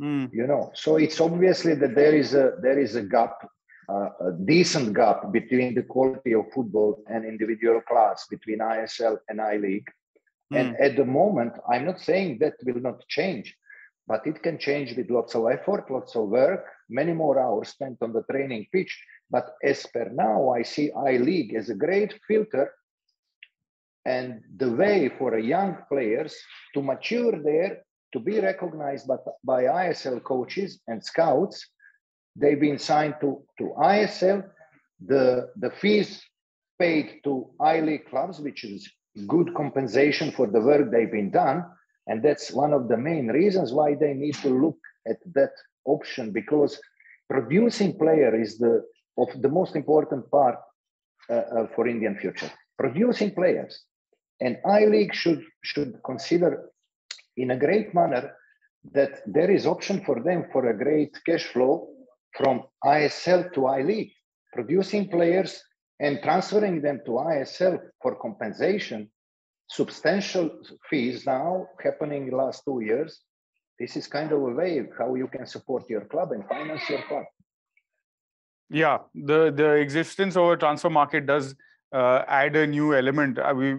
[0.00, 0.30] Mm.
[0.32, 3.34] You know, so it's obviously that there is a there is a gap,
[3.88, 9.40] uh, a decent gap between the quality of football and individual class between ISL and
[9.40, 9.88] I League.
[10.52, 10.60] Mm.
[10.60, 13.56] And at the moment, I'm not saying that will not change,
[14.06, 17.98] but it can change with lots of effort, lots of work, many more hours spent
[18.02, 19.02] on the training pitch.
[19.30, 22.72] But as per now, I see I League as a great filter
[24.04, 26.36] and the way for young players
[26.74, 31.68] to mature there to be recognized by, by ISL coaches and scouts.
[32.36, 34.48] They've been signed to, to ISL.
[35.04, 36.22] The, the fees
[36.78, 38.88] paid to I League clubs, which is
[39.26, 41.64] good compensation for the work they've been done.
[42.06, 45.52] And that's one of the main reasons why they need to look at that
[45.84, 46.80] option because
[47.28, 48.82] producing player is the
[49.18, 50.56] of the most important part
[51.30, 52.50] uh, uh, for Indian future.
[52.78, 53.82] Producing players,
[54.40, 56.70] and I League should should consider
[57.36, 58.32] in a great manner
[58.92, 61.88] that there is option for them for a great cash flow
[62.36, 64.12] from ISL to I League,
[64.52, 65.62] producing players
[65.98, 69.10] and transferring them to ISL for compensation.
[69.68, 70.50] Substantial
[70.88, 73.20] fees now happening last two years.
[73.78, 77.02] This is kind of a way how you can support your club and finance your
[77.02, 77.24] club.
[78.70, 81.54] Yeah, the the existence of a transfer market does
[81.92, 83.38] uh, add a new element.
[83.56, 83.76] We uh,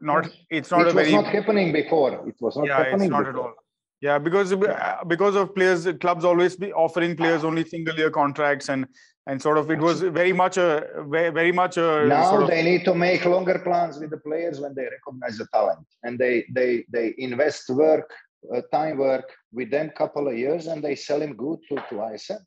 [0.00, 3.10] not it's not it a was not happening before it was not yeah, happening it's
[3.10, 3.30] not before.
[3.30, 3.63] at all
[4.00, 8.68] yeah because uh, because of players clubs always be offering players only single year contracts
[8.68, 8.86] and
[9.26, 12.48] and sort of it was very much a very, very much a now sort of,
[12.48, 15.86] they need to make longer plans with the players when they recognize the talent.
[16.02, 18.10] And they they they invest work
[18.54, 21.94] uh, time work with them couple of years and they sell him good to, to
[21.94, 22.40] ISL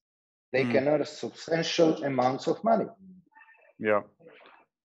[0.54, 0.72] they mm.
[0.72, 2.86] can earn substantial amounts of money.
[3.80, 4.02] Yeah.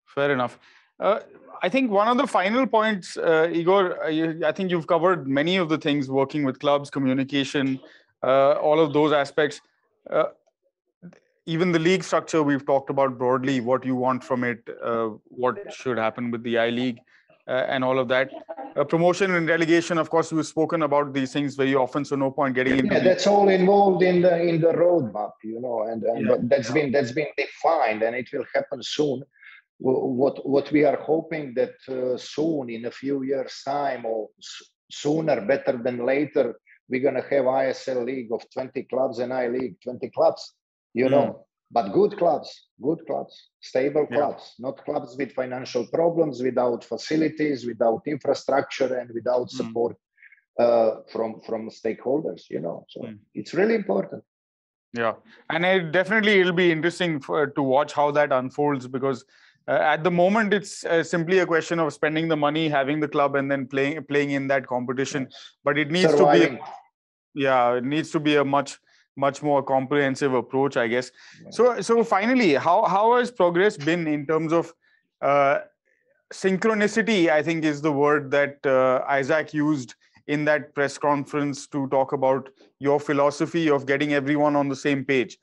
[0.07, 0.59] Fair enough
[1.01, 1.21] uh,
[1.63, 5.57] I think one of the final points, uh, Igor, uh, I think you've covered many
[5.57, 7.81] of the things working with clubs, communication,
[8.23, 9.61] uh, all of those aspects.
[10.09, 10.25] Uh,
[11.47, 15.73] even the league structure, we've talked about broadly what you want from it, uh, what
[15.73, 16.99] should happen with the I League,
[17.49, 18.31] uh, and all of that.
[18.89, 22.55] promotion and relegation, of course, we've spoken about these things very often, so no point
[22.55, 22.95] getting into.
[22.95, 26.37] Yeah, that's all involved in the in the roadmap, you know, and, and yeah.
[26.43, 29.25] that's been that's been defined, and it will happen soon
[29.81, 34.29] what what we are hoping that uh, soon in a few years time or
[34.91, 36.55] sooner better than later
[36.89, 40.55] we're going to have ISL league of 20 clubs and I league 20 clubs
[40.93, 41.13] you mm.
[41.13, 44.67] know but good clubs good clubs stable clubs yeah.
[44.67, 49.51] not clubs with financial problems without facilities without infrastructure and without mm.
[49.51, 49.97] support
[50.59, 53.17] uh, from from stakeholders you know so mm.
[53.35, 54.23] it's really important
[54.93, 55.15] yeah
[55.49, 59.25] and it definitely it'll be interesting for, to watch how that unfolds because
[59.73, 63.37] at the moment, it's uh, simply a question of spending the money, having the club,
[63.37, 65.29] and then playing playing in that competition.
[65.65, 66.57] But it needs Surviving.
[66.57, 66.65] to
[67.35, 68.79] be, yeah, it needs to be a much
[69.17, 71.11] much more comprehensive approach, I guess.
[71.43, 71.51] Yeah.
[71.51, 74.73] So so finally, how how has progress been in terms of
[75.21, 75.59] uh,
[76.33, 77.29] synchronicity?
[77.29, 79.95] I think is the word that uh, Isac used
[80.27, 85.05] in that press conference to talk about your philosophy of getting everyone on the same
[85.05, 85.39] page.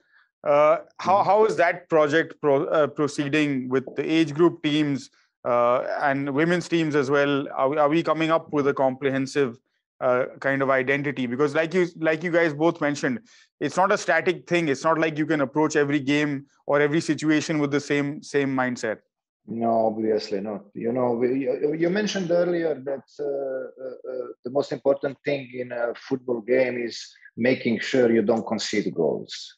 [0.47, 1.29] Uh, how, mm-hmm.
[1.29, 5.09] how is that project pro, uh, proceeding with the age group teams
[5.43, 7.45] uh, and women's teams as well?
[7.53, 9.59] Are we, are we coming up with a comprehensive
[9.99, 11.25] uh, kind of identity?
[11.25, 13.19] Because like you like you guys both mentioned
[13.59, 14.69] it's not a static thing.
[14.69, 18.55] It's not like you can approach every game or every situation with the same same
[18.55, 18.99] mindset.
[19.47, 20.61] No obviously not.
[20.73, 26.39] You know we, you mentioned earlier that uh, the most important thing in a football
[26.39, 29.56] game is making sure you don't concede goals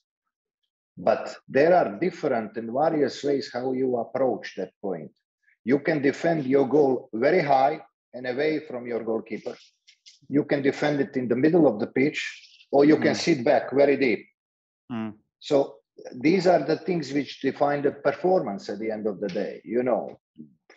[1.08, 5.12] but there are different and various ways how you approach that point
[5.64, 7.80] you can defend your goal very high
[8.14, 9.56] and away from your goalkeeper
[10.28, 12.20] you can defend it in the middle of the pitch
[12.72, 13.20] or you can mm.
[13.20, 14.26] sit back very deep.
[14.92, 15.14] Mm.
[15.40, 15.76] So
[16.14, 19.62] these are the things which define the performance at the end of the day.
[19.64, 20.20] You know,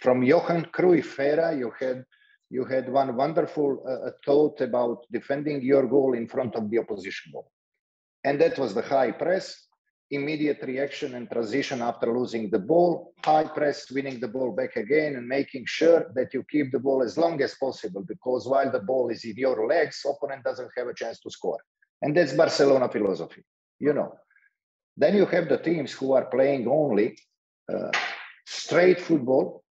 [0.00, 2.04] from Johan Cruyff era, you had
[2.50, 7.32] you had one wonderful uh, thought about defending your goal in front of the opposition
[7.32, 7.50] goal,
[8.24, 9.68] and that was the high press
[10.12, 15.16] immediate reaction and transition after losing the ball, high press, winning the ball back again,
[15.16, 18.80] and making sure that you keep the ball as long as possible because while the
[18.80, 21.58] ball is in your legs, opponent doesn't have a chance to score.
[22.02, 23.42] And that's Barcelona philosophy,
[23.78, 24.14] you know.
[24.98, 27.16] Then you have the teams who are playing only
[27.72, 27.90] uh,
[28.46, 29.64] straight football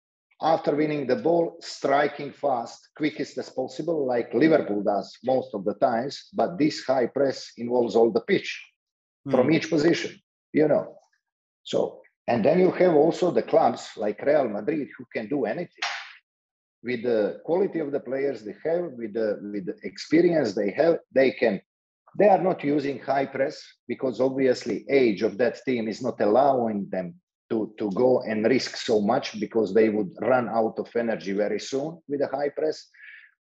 [0.41, 5.73] after winning the ball, striking fast, quickest as possible, like Liverpool does most of the
[5.73, 6.29] times.
[6.33, 8.65] But this high press involves all the pitch
[9.29, 9.51] from hmm.
[9.51, 10.17] each position
[10.53, 10.95] you know.
[11.63, 15.83] So, and then you have also the clubs like Real Madrid who can do anything
[16.83, 20.99] with the quality of the players they have, with the with the experience they have,
[21.13, 21.61] they can.
[22.17, 26.89] They are not using high press because obviously age of that team is not allowing
[26.89, 27.13] them
[27.51, 31.59] to, to go and risk so much because they would run out of energy very
[31.59, 32.87] soon with a high press.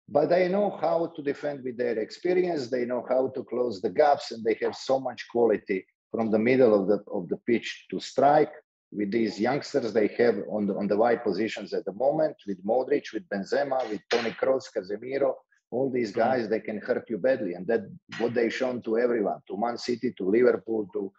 [0.09, 2.71] But they know how to defend with their experience.
[2.71, 5.85] They know how to close the gaps, and they have so much quality
[6.15, 8.53] from the middle of the of the pitch to strike
[8.93, 12.65] with these youngsters they have on the on the wide positions at the moment with
[12.65, 15.33] Modric, with Benzema, with Toni Kroos, Casemiro,
[15.73, 16.21] all these mm-hmm.
[16.21, 17.83] guys they can hurt you badly, and that
[18.19, 21.13] what they shown to everyone, to Man City, to Liverpool, to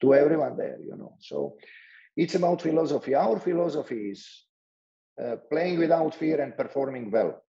[0.00, 1.12] to everyone there, you know.
[1.20, 1.56] So
[2.16, 3.14] it's about philosophy.
[3.14, 4.22] Our philosophy is
[5.22, 7.44] uh, playing without fear and performing well.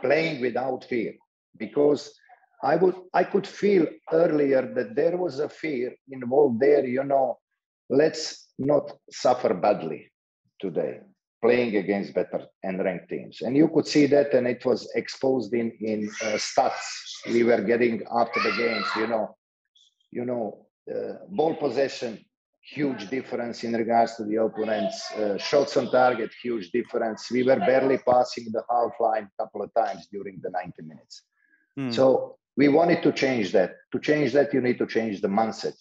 [0.00, 1.12] Playing without fear,
[1.64, 2.02] because
[2.62, 7.38] I would I could feel earlier that there was a fear involved there, you know,
[7.88, 10.12] let's not suffer badly
[10.60, 11.00] today
[11.42, 13.40] playing against better and ranked teams.
[13.40, 16.86] And you could see that and it was exposed in in uh, stats
[17.26, 19.36] we were getting after the games, you know,
[20.10, 22.24] you know, uh, ball possession
[22.62, 25.10] huge difference in regards to the opponents.
[25.12, 27.30] Uh, shots on target, huge difference.
[27.30, 31.22] We were barely passing the half line a couple of times during the 90 minutes.
[31.76, 31.90] Hmm.
[31.90, 33.70] So we wanted to change that.
[33.92, 35.76] To change that, you need to change the mindset.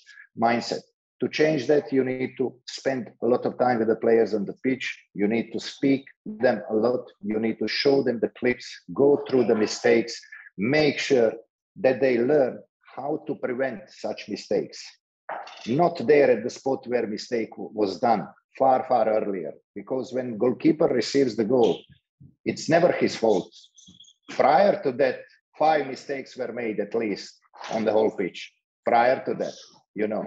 [0.47, 0.83] Mindset.
[1.21, 2.45] To change that, you need to
[2.77, 4.85] spend a lot of time with the players on the pitch.
[5.13, 7.03] You need to speak them a lot.
[7.31, 10.13] You need to show them the clips, go through the mistakes,
[10.57, 11.33] make sure
[11.83, 12.53] that they learn
[12.95, 14.79] how to prevent such mistakes.
[15.67, 18.25] Not there at the spot where mistake was done,
[18.57, 19.51] far, far earlier.
[19.75, 21.81] Because when goalkeeper receives the goal,
[22.45, 23.53] it's never his fault.
[24.29, 25.19] Prior to that,
[25.59, 27.39] five mistakes were made at least
[27.71, 28.39] on the whole pitch
[28.85, 29.53] prior to that
[29.95, 30.25] you know.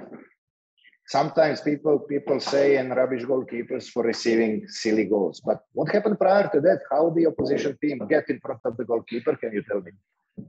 [1.08, 6.48] Sometimes people people say and rubbish goalkeepers for receiving silly goals but what happened prior
[6.54, 6.80] to that?
[6.90, 9.34] How the opposition team get in front of the goalkeeper?
[9.36, 9.92] Can you tell me?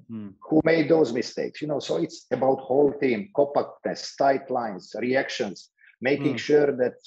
[0.08, 0.30] Hmm.
[0.48, 1.62] who made those mistakes?
[1.62, 5.58] You know so it's about whole team compactness tight lines reactions
[6.02, 6.46] making hmm.
[6.48, 6.98] sure that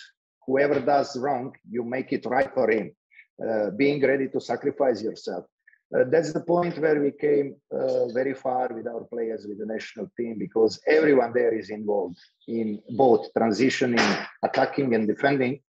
[0.46, 2.86] whoever does wrong you make it right for him.
[3.46, 5.44] Uh, being ready to sacrifice yourself
[5.94, 9.66] uh, that's the point where we came uh, very far with our players with the
[9.66, 12.18] national team because everyone there is involved
[12.48, 15.60] in both transitioning, attacking, and defending.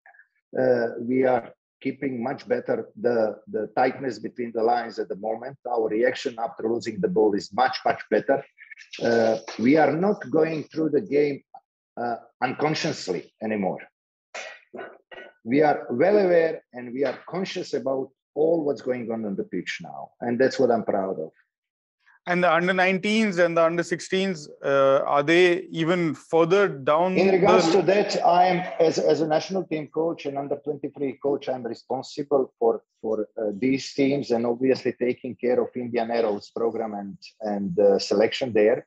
[0.60, 5.56] Uh, we are keeping much better the, the tightness between the lines at the moment.
[5.70, 8.44] Our reaction after losing the ball is much, much better.
[9.04, 11.44] Uh, we are not going through the game
[11.96, 13.80] uh, unconsciously anymore.
[15.44, 18.10] We are well aware and we are conscious about
[18.42, 20.12] all what's going on on the pitch now.
[20.22, 21.32] And that's what I'm proud of.
[22.30, 27.18] And the under 19s and the under 16s, uh, are they even further down?
[27.18, 27.80] In regards the...
[27.80, 32.54] to that, I'm as, as a national team coach and under 23 coach, I'm responsible
[32.60, 37.80] for for uh, these teams and obviously taking care of Indian Arrows program and and
[37.80, 38.86] uh, selection there.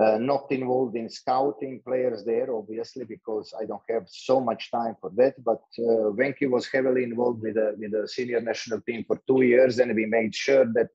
[0.00, 4.96] Uh, not involved in scouting players there, obviously, because I don't have so much time
[5.00, 5.34] for that.
[5.44, 9.42] But uh, Venki was heavily involved with the, with the senior national team for two
[9.42, 10.88] years, and we made sure that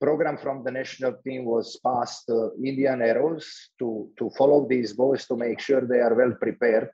[0.00, 5.26] program from the national team was passed to Indian Arrows to, to follow these boys
[5.26, 6.90] to make sure they are well prepared.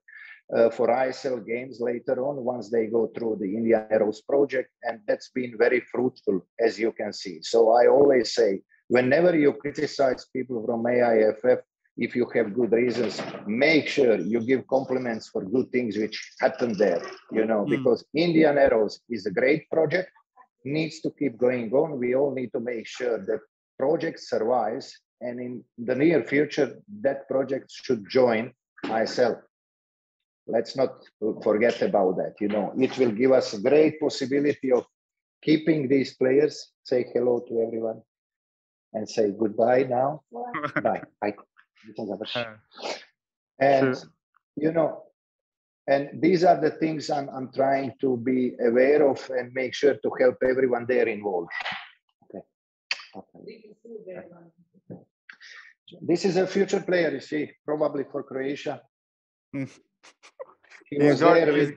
[0.55, 4.71] uh, for ISL games later on once they go through the Indian Arrows project.
[4.83, 7.41] And that's been very fruitful, as you can see.
[7.43, 11.61] So I always say, whenever you criticize people from AIFF,
[11.97, 16.77] if you have good reasons, make sure you give compliments for good things which happened
[16.77, 17.71] there, you know, mm.
[17.71, 20.11] because Indian Arrows is a great project,
[20.65, 21.99] needs to keep going on.
[21.99, 23.41] We all need to make sure that
[23.79, 24.95] project survives.
[25.23, 28.53] And in the near future, that project should join
[28.85, 29.41] ISL.
[30.47, 31.03] Let's not
[31.43, 32.35] forget about that.
[32.41, 34.85] You know, it will give us a great possibility of
[35.43, 36.73] keeping these players.
[36.85, 38.03] Say hello to everyone
[38.97, 40.23] and say goodbye now.
[40.83, 41.03] Bye.
[41.21, 41.35] Bye.
[42.35, 42.45] Uh,
[43.61, 43.97] and
[44.57, 45.03] you know,
[45.87, 49.95] and these are the things I'm, I'm trying to be aware of and make sure
[49.95, 51.51] to help everyone there involved.
[52.25, 52.45] Okay.
[53.19, 54.99] okay.
[56.01, 58.81] This is a future player, you see, probably for Croatia.
[59.53, 61.75] he was there with,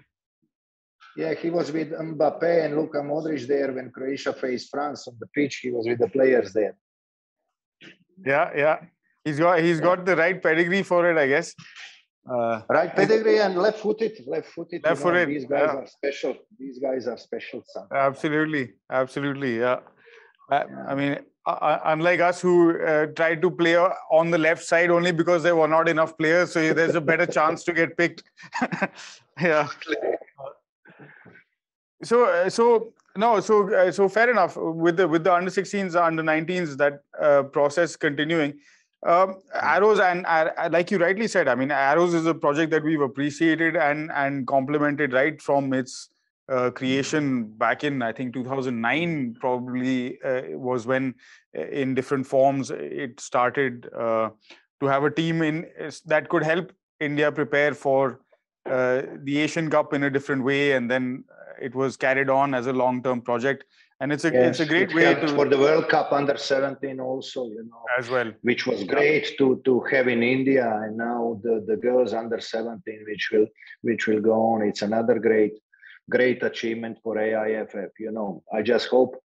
[1.15, 5.27] yeah, he was with Mbappe and Luka Modric there when Croatia faced France on the
[5.27, 5.57] pitch.
[5.61, 6.75] He was with the players there.
[8.25, 8.77] Yeah, yeah.
[9.23, 11.55] He's got he's got the right pedigree for it, I guess.
[12.29, 14.83] Uh, right pedigree and left-footed, left-footed.
[14.83, 15.29] Left-footed.
[15.29, 15.79] These guys yeah.
[15.79, 16.35] are special.
[16.59, 17.63] These guys are special.
[17.65, 17.87] Son.
[17.91, 19.59] Absolutely, absolutely.
[19.59, 19.79] Yeah.
[20.51, 20.85] I, yeah.
[20.87, 25.11] I mean, uh, unlike us who uh, tried to play on the left side only
[25.11, 28.23] because there were not enough players, so there's a better chance to get picked.
[29.41, 29.67] yeah.
[32.03, 35.95] So, uh, so no, so uh, so fair enough with the with the under 16s,
[35.95, 38.53] under 19s, that uh, process continuing.
[39.05, 42.83] Um, Arrows and uh, like you rightly said, I mean, Arrows is a project that
[42.83, 46.09] we've appreciated and and complemented right from its
[46.49, 51.13] uh, creation back in I think 2009 probably uh, was when
[51.57, 54.29] uh, in different forms it started uh,
[54.79, 55.67] to have a team in
[56.05, 58.19] that could help India prepare for
[58.65, 61.23] uh, the Asian Cup in a different way, and then
[61.61, 63.65] it was carried on as a long-term project
[64.01, 66.99] and it's a yes, it's a great way to for the World Cup under 17
[66.99, 71.39] also, you know, as well, which was great to to have in India, and now
[71.43, 73.47] the the girls under 17, which will
[73.81, 74.61] which will go on.
[74.61, 75.59] It's another great
[76.09, 77.91] great achievement for AIFF.
[77.99, 79.21] You know, I just hope,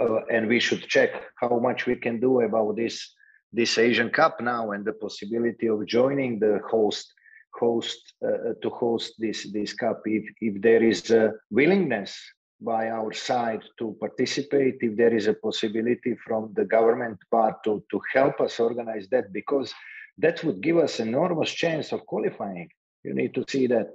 [0.00, 3.14] uh, and we should check how much we can do about this
[3.52, 7.12] this Asian Cup now and the possibility of joining the host
[7.54, 10.00] host uh, to host this this cup.
[10.04, 12.18] If if there is a willingness
[12.64, 17.82] by our side to participate if there is a possibility from the government part to,
[17.90, 19.74] to help us organize that because
[20.18, 22.68] that would give us enormous chance of qualifying.
[23.02, 23.88] You need to see that.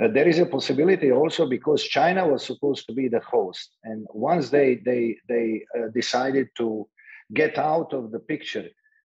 [0.00, 4.06] Uh, there is a possibility also because china was supposed to be the host and
[4.14, 6.88] once they they they uh, decided to
[7.34, 8.68] get out of the picture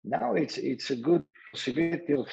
[0.05, 2.29] now it's it's a good possibility of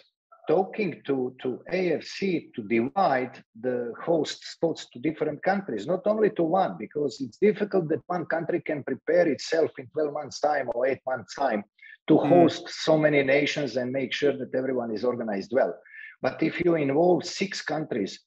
[0.47, 6.43] talking to, to AFC to divide the host spots to different countries, not only to
[6.43, 10.87] one, because it's difficult that one country can prepare itself in 12 months' time or
[10.87, 11.63] eight months' time
[12.07, 12.27] to mm.
[12.27, 15.73] host so many nations and make sure that everyone is organized well.
[16.21, 18.19] But if you involve six countries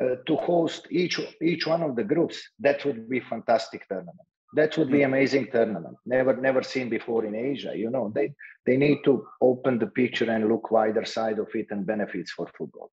[0.00, 4.18] uh, to host each, each one of the groups, that would be fantastic tournament
[4.54, 5.96] that would be amazing tournament.
[6.06, 8.10] Never never seen before in asia you know.
[8.14, 8.34] They
[8.66, 12.48] they need to open the picture and look wider side of it and benefits for
[12.56, 12.90] football.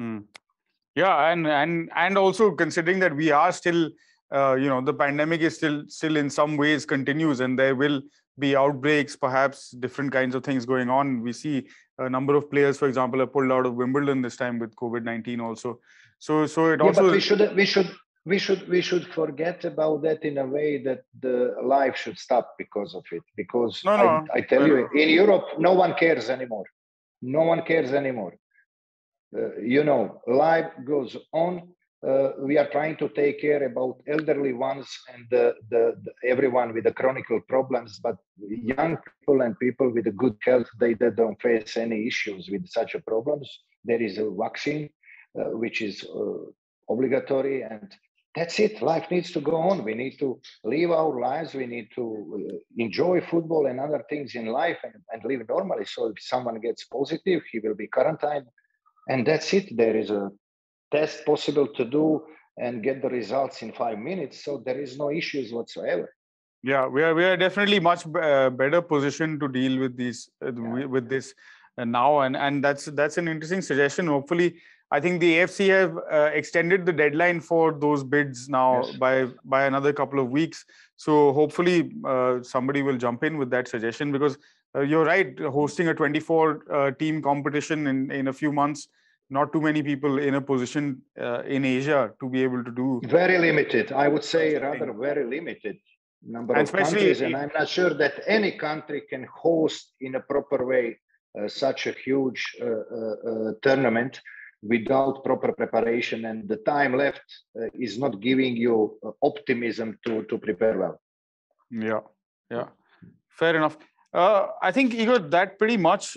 [0.00, 0.24] Mm.
[0.94, 3.88] yeah and and and also considering that we are still
[4.34, 8.02] uh, you know the pandemic is still still in some ways continues and there will
[8.38, 11.22] be outbreaks perhaps different kinds of things going on.
[11.22, 11.68] We see
[11.98, 15.42] a number of players for example are pulled out of wimbledon this time with covid-19
[15.42, 15.80] also.
[16.18, 17.90] So so it yeah, also but we should we should
[18.26, 22.54] we should we should forget about that in a way that the life should stop
[22.58, 25.94] because of it because no, no, I, I, tell no, you in europe no one
[25.94, 26.66] cares anymore.
[27.22, 28.34] No one cares anymore.
[29.36, 31.54] Uh, you know life goes on.
[32.06, 36.74] Uh, we are trying to take care about elderly ones and the, the, the, everyone
[36.74, 41.10] with the chronic problems but young people and people with a good health they, they
[41.10, 43.48] don't face any issues with such a problems.
[43.84, 44.90] There is a vaccine
[45.38, 47.92] uh, which is uh, obligatory and
[48.36, 48.82] that's it.
[48.82, 49.82] Life needs to go on.
[49.82, 51.54] We need to live our lives.
[51.54, 55.86] We need to uh, enjoy football and other things in life and, and live normally.
[55.86, 58.46] So if someone gets positive, he will be quarantined.
[59.08, 59.74] And that's it.
[59.74, 60.30] There is a
[60.92, 62.24] test possible to do
[62.58, 64.44] and get the results in five minutes.
[64.44, 66.12] So there is no issues whatsoever.
[66.62, 70.52] Yeah, we are we are definitely much uh, better positioned to deal with these uh,
[70.52, 70.86] yeah.
[70.86, 71.32] with this
[71.78, 74.08] uh, now, and and that's that's an interesting suggestion.
[74.08, 74.56] Hopefully,
[74.90, 78.96] I think the AFC have uh, extended the deadline for those bids now yes.
[78.96, 80.64] by by another couple of weeks.
[80.96, 84.38] So hopefully uh, somebody will jump in with that suggestion because
[84.76, 85.36] uh, you're right.
[85.40, 88.88] Hosting a 24 uh, team competition in in a few months
[89.28, 93.00] not too many people in a position uh, in Asia to be able to do.
[93.06, 93.92] Very limited.
[93.92, 95.78] I would say rather very limited
[96.22, 100.20] number and of countries, and I'm not sure that any country can host in a
[100.20, 100.98] proper way
[101.38, 104.20] uh, such a huge uh, uh, uh tournament
[104.62, 107.22] without proper preparation, and the time left
[107.60, 111.00] uh, is not giving you optimism to to prepare well.
[111.70, 112.00] Yeah,
[112.50, 112.68] yeah,
[113.28, 113.78] fair enough.
[114.12, 116.16] I think Igor, that pretty much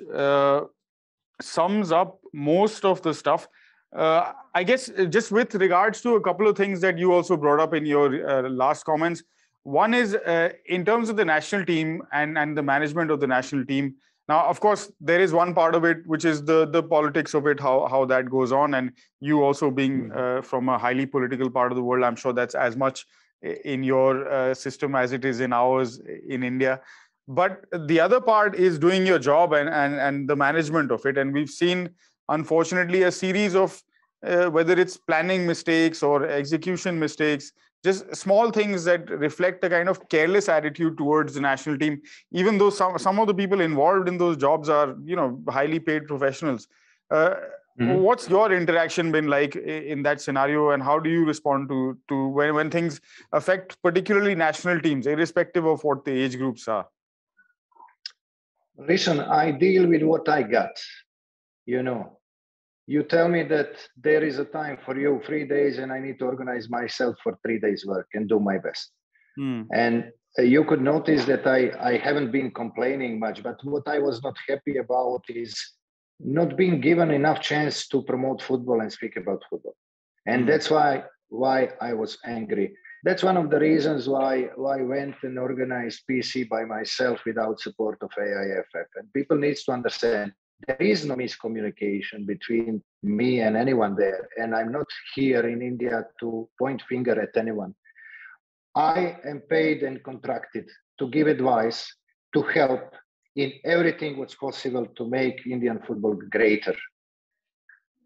[1.42, 3.48] sums up most of the stuff.
[3.96, 7.60] Uh, I guess just with regards to a couple of things that you also brought
[7.60, 9.24] up in your uh, last comments.
[9.64, 13.28] One is uh, in terms of the national team and, and the management of the
[13.28, 13.96] national team.
[14.30, 17.48] Now, of course, there is one part of it which is the the politics of
[17.48, 20.18] it, how how that goes on, and you also being hmm.
[20.24, 23.06] uh, from a highly political part of the world, I'm sure that's as much
[23.42, 26.82] in your uh, system as it is in ours in India.
[27.28, 31.18] But the other part is doing your job and and, and the management of it.
[31.18, 31.90] And we've seen
[32.28, 33.82] unfortunately a series of
[34.26, 37.52] uh, whether it's planning mistakes or execution mistakes
[37.84, 42.02] just small things that reflect a kind of careless attitude towards the national team
[42.32, 45.80] even though some some of the people involved in those jobs are you know highly
[45.80, 46.68] paid professionals
[47.12, 47.36] uh,
[47.80, 48.02] mm-hmm.
[48.02, 52.28] what's your interaction been like in that scenario and how do you respond to to
[52.28, 53.02] when when things
[53.32, 56.86] affect particularly national teams irrespective of what the age groups are
[58.80, 60.72] listen, I deal with what I got.
[61.66, 62.19] You know,
[62.90, 66.18] you tell me that there is a time for you, three days, and I need
[66.20, 68.92] to organize myself for three days' work and do my best.
[69.40, 69.68] Mm.
[69.72, 74.00] And uh, you could notice that I, I haven't been complaining much, but what I
[74.00, 75.54] was not happy about is
[76.20, 79.76] not being given enough chance to promote football and speak about football.
[80.26, 80.48] And mm.
[80.48, 82.74] that's why why I was angry
[83.04, 87.60] that's one of the reasons why why I went and organized PC by myself without
[87.60, 88.88] support of AIFF.
[88.96, 90.34] And people needs to understand
[90.68, 94.28] there is no miscommunication between me and anyone there.
[94.38, 97.74] And I'm not here in India to point finger at anyone.
[98.76, 100.66] I am paid and contracted
[101.00, 101.92] to give advice,
[102.34, 102.94] to help
[103.36, 106.76] in everything what's possible to make Indian football greater.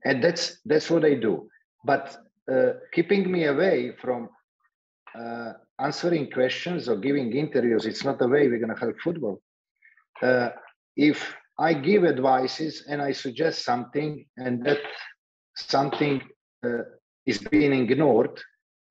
[0.05, 1.47] And that's that's what I do.
[1.83, 2.15] But
[2.51, 4.29] uh, keeping me away from
[5.17, 9.41] uh, answering questions or giving interviews, it's not the way we're going to help football.
[10.21, 10.49] Uh,
[10.95, 14.79] if I give advices and I suggest something, and that
[15.55, 16.21] something
[16.65, 16.83] uh,
[17.25, 18.41] is being ignored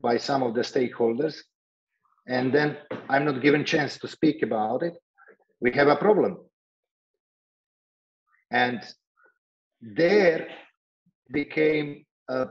[0.00, 1.38] by some of the stakeholders,
[2.26, 2.76] and then
[3.08, 4.94] I'm not given chance to speak about it,
[5.60, 6.38] we have a problem.
[8.50, 8.80] And
[9.80, 10.48] there
[11.32, 12.46] became a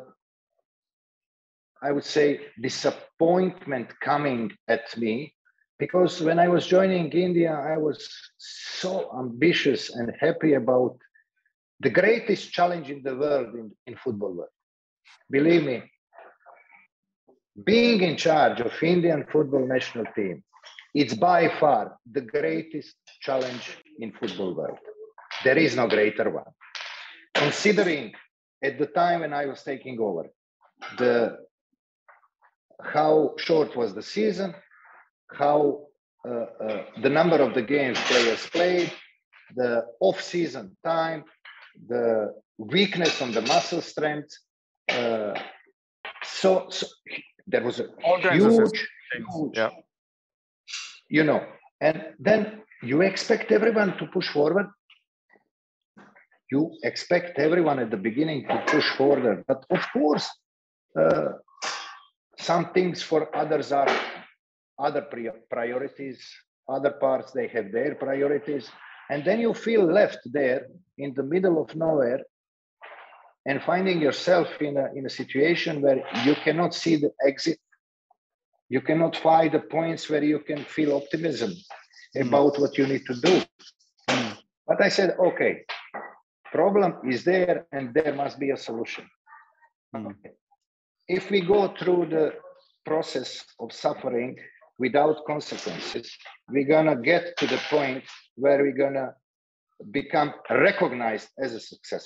[1.81, 5.33] I would say, disappointment coming at me
[5.81, 7.97] because when I was joining India, I was
[8.37, 10.95] so ambitious and happy about
[11.79, 14.55] the greatest challenge in the world in, in football world.
[15.31, 15.77] Believe me,
[17.65, 20.43] being in charge of Indian football national team,
[20.93, 23.65] it's by far the greatest challenge
[23.97, 24.81] in football world.
[25.43, 26.51] There is no greater one.
[27.33, 28.11] Considering
[28.63, 30.25] at the time when I was taking over,
[30.99, 31.39] the
[32.83, 34.53] how short was the season,
[35.33, 35.87] how
[36.27, 38.91] uh, uh, the number of the games players played,
[39.55, 41.23] the off-season time,
[41.87, 44.31] the weakness on the muscle strength.
[44.89, 45.33] Uh,
[46.23, 46.85] so, so,
[47.47, 47.87] there was a
[48.31, 49.69] huge, huge yeah.
[51.09, 51.43] you know,
[51.79, 54.67] and then you expect everyone to push forward.
[56.51, 60.29] You expect everyone at the beginning to push forward, but of course,
[60.99, 61.29] uh,
[62.37, 63.87] some things for others are
[64.81, 65.05] other
[65.49, 66.19] priorities
[66.69, 68.69] other parts they have their priorities
[69.09, 70.67] and then you feel left there
[70.97, 72.21] in the middle of nowhere
[73.45, 77.59] and finding yourself in a, in a situation where you cannot see the exit
[78.69, 81.51] you cannot find the points where you can feel optimism
[82.15, 82.27] mm.
[82.27, 83.41] about what you need to do
[84.09, 84.37] mm.
[84.67, 85.53] but i said okay
[86.51, 89.05] problem is there and there must be a solution
[89.95, 90.05] mm.
[90.11, 90.33] okay
[91.07, 92.33] if we go through the
[92.85, 94.37] process of suffering
[94.85, 96.07] without consequences,
[96.53, 98.03] we're gonna get to the point
[98.35, 99.09] where we're gonna
[99.99, 102.05] become recognized as a success.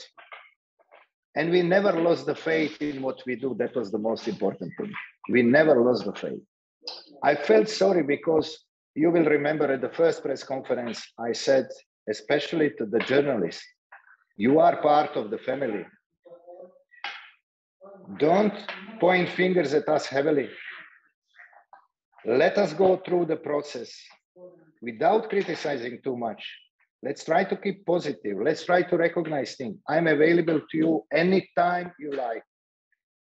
[1.38, 3.50] And we never lost the faith in what we do.
[3.62, 4.94] That was the most important thing.
[5.36, 6.44] We never lost the faith.
[7.24, 8.48] I felt sorry because
[9.02, 11.00] you will remember at the first press conference,
[11.30, 11.68] I said,
[12.10, 13.66] especially to the journalists,
[14.38, 15.86] you are part of the family.
[18.26, 18.58] Don't
[19.00, 20.50] point fingers at us heavily.
[22.28, 23.96] Let us go through the process
[24.82, 26.44] without criticizing too much.
[27.04, 28.38] Let's try to keep positive.
[28.42, 29.78] Let's try to recognize things.
[29.88, 32.44] I'm available to you anytime you like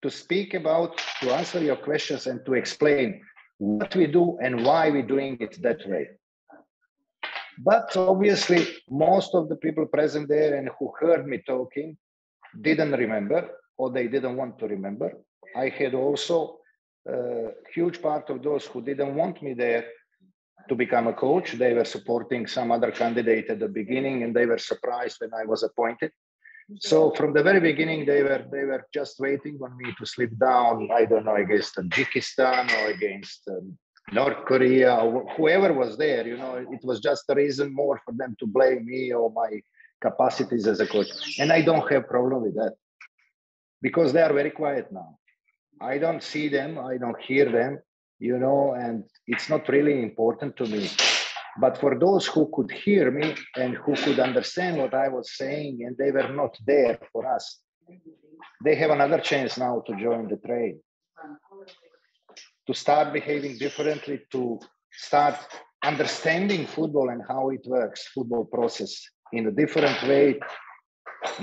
[0.04, 3.22] to speak about, to answer your questions, and to explain
[3.58, 6.08] what we do and why we're doing it that way.
[7.60, 11.98] But obviously, most of the people present there and who heard me talking
[12.62, 15.12] didn't remember or they didn't want to remember.
[15.56, 16.60] I had also
[17.08, 19.86] a huge part of those who didn't want me there
[20.70, 21.54] to become a coach.
[21.54, 25.46] They were supporting some other candidate at the beginning and they were surprised when I
[25.46, 26.12] was appointed.
[26.80, 30.32] So from the very beginning, they were they were just waiting on me to slip
[30.40, 30.90] down.
[30.94, 33.78] I don't know against Tajikistan or against um,
[34.14, 36.26] North Korea or whoever was there.
[36.26, 39.62] You know, it was just a reason more for them to blame me or my
[40.02, 41.38] capacities as a coach.
[41.40, 42.76] And I don't have problem with that
[43.82, 45.18] because they are very quiet now.
[45.82, 46.80] I don't see them.
[46.80, 47.80] I don't hear them.
[48.20, 50.90] You know, and it's not really important to me.
[51.60, 55.84] But for those who could hear me and who could understand what I was saying,
[55.86, 57.60] and they were not there for us,
[58.64, 60.80] they have another chance now to join the train,
[62.68, 64.60] to start behaving differently, to
[64.92, 65.36] start
[65.84, 69.02] understanding football and how it works, football process
[69.32, 70.40] in a different way.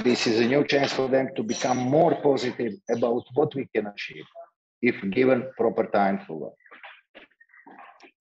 [0.03, 3.87] This is a new chance for them to become more positive about what we can
[3.87, 4.24] achieve
[4.83, 6.53] if given proper time for work.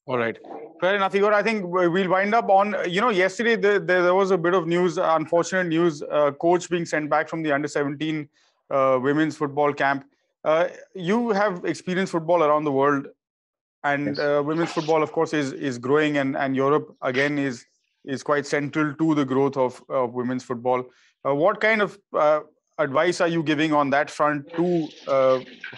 [0.06, 0.38] All right.
[0.82, 1.34] Fair enough, Igor.
[1.34, 4.66] I think we'll wind up on, you know, yesterday there, there was a bit of
[4.66, 8.28] news, unfortunate news, uh, coach being sent back from the under 17
[8.72, 10.06] uh, women's football camp.
[10.44, 13.08] Uh, you have experienced football around the world,
[13.84, 14.20] and yes.
[14.20, 17.66] Uh, women's football, of course, is is growing, and and Europe again is
[18.06, 20.84] is quite central to the growth of, of women's football.
[21.28, 22.42] Uh, what kind of uh,
[22.78, 24.88] advice are you giving on that front to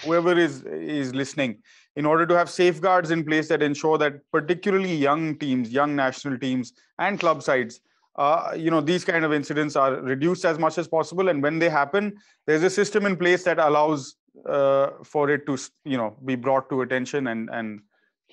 [0.03, 1.57] whoever is is listening?
[1.95, 6.37] in order to have safeguards in place that ensure that particularly young teams, young national
[6.37, 7.81] teams, and club sides,
[8.15, 11.29] uh, you know, these kind of incidents are reduced as much as possible.
[11.29, 12.15] And when they happen,
[12.45, 14.15] there's a system in place that allows
[14.47, 17.81] uh, for it to, you know, be brought to attention and and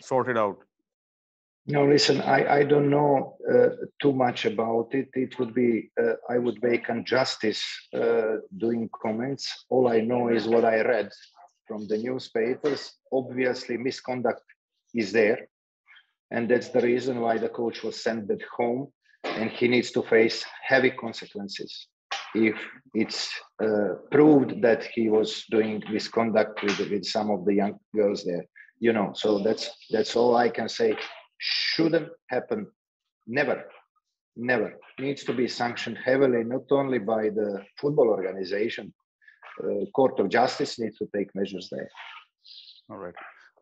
[0.01, 0.59] sorted out.
[1.71, 3.69] No, listen, I, I don't know uh,
[4.01, 5.11] too much about it.
[5.12, 7.62] It would be, uh, I would make injustice
[7.95, 9.66] uh, doing comments.
[9.69, 11.11] All I know is what I read
[11.66, 12.95] from the newspapers.
[13.12, 14.41] Obviously, misconduct
[14.95, 15.47] is there.
[16.31, 18.91] And that's the reason why the coach was sent back home
[19.25, 21.89] and he needs to face heavy consequences
[22.35, 22.57] if
[22.95, 23.31] it's
[23.62, 28.45] uh, proved that he was doing misconduct with, with some of the young girls there
[28.81, 30.95] you know so that's that's all i can say
[31.39, 32.66] shouldn't happen
[33.26, 33.64] never
[34.36, 38.93] never needs to be sanctioned heavily not only by the football organization
[39.62, 41.89] uh, court of justice needs to take measures there.
[42.91, 43.14] All right.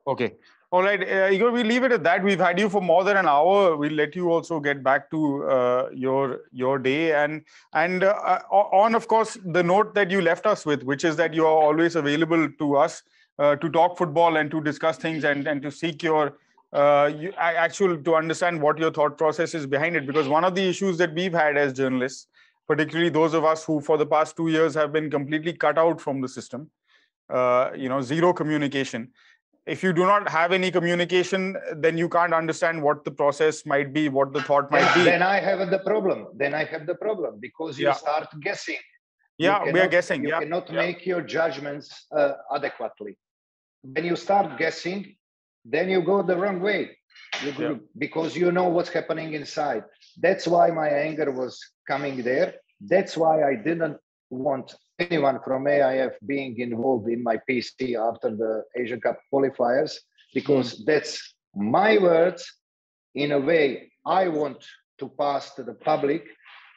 [0.06, 0.34] Okay.
[0.72, 2.24] All right, uh, Igor, we leave it at that.
[2.24, 3.76] We've had you for more than an hour.
[3.76, 8.96] We'll let you also get back to uh, your your day and and uh, on,
[8.96, 11.94] of course, the note that you left us with, which is that you are always
[11.94, 13.04] available to us
[13.38, 16.36] uh, to talk football and to discuss things and and to seek your
[16.76, 20.06] uh, you, actual to understand what your thought process is behind it.
[20.06, 22.28] Because one of the issues that we've had as journalists
[22.66, 26.00] particularly those of us who for the past two years have been completely cut out
[26.00, 26.70] from the system
[27.30, 29.10] uh, you know zero communication
[29.66, 33.92] if you do not have any communication then you can't understand what the process might
[33.92, 36.94] be what the thought might be then i have the problem then i have the
[36.94, 37.92] problem because you yeah.
[37.92, 38.78] start guessing
[39.38, 40.40] yeah cannot, we are guessing you yeah.
[40.40, 40.80] cannot yeah.
[40.80, 43.16] make your judgments uh, adequately
[43.82, 45.16] when you start guessing
[45.68, 46.96] then you go the wrong way
[47.42, 47.74] you, yeah.
[47.98, 49.84] because you know what's happening inside
[50.20, 52.54] that's why my anger was coming there.
[52.80, 53.96] That's why I didn't
[54.30, 59.94] want anyone from AIF being involved in my PC after the Asian Cup qualifiers,
[60.34, 60.84] because mm.
[60.86, 62.50] that's my words
[63.14, 64.64] in a way I want
[64.98, 66.24] to pass to the public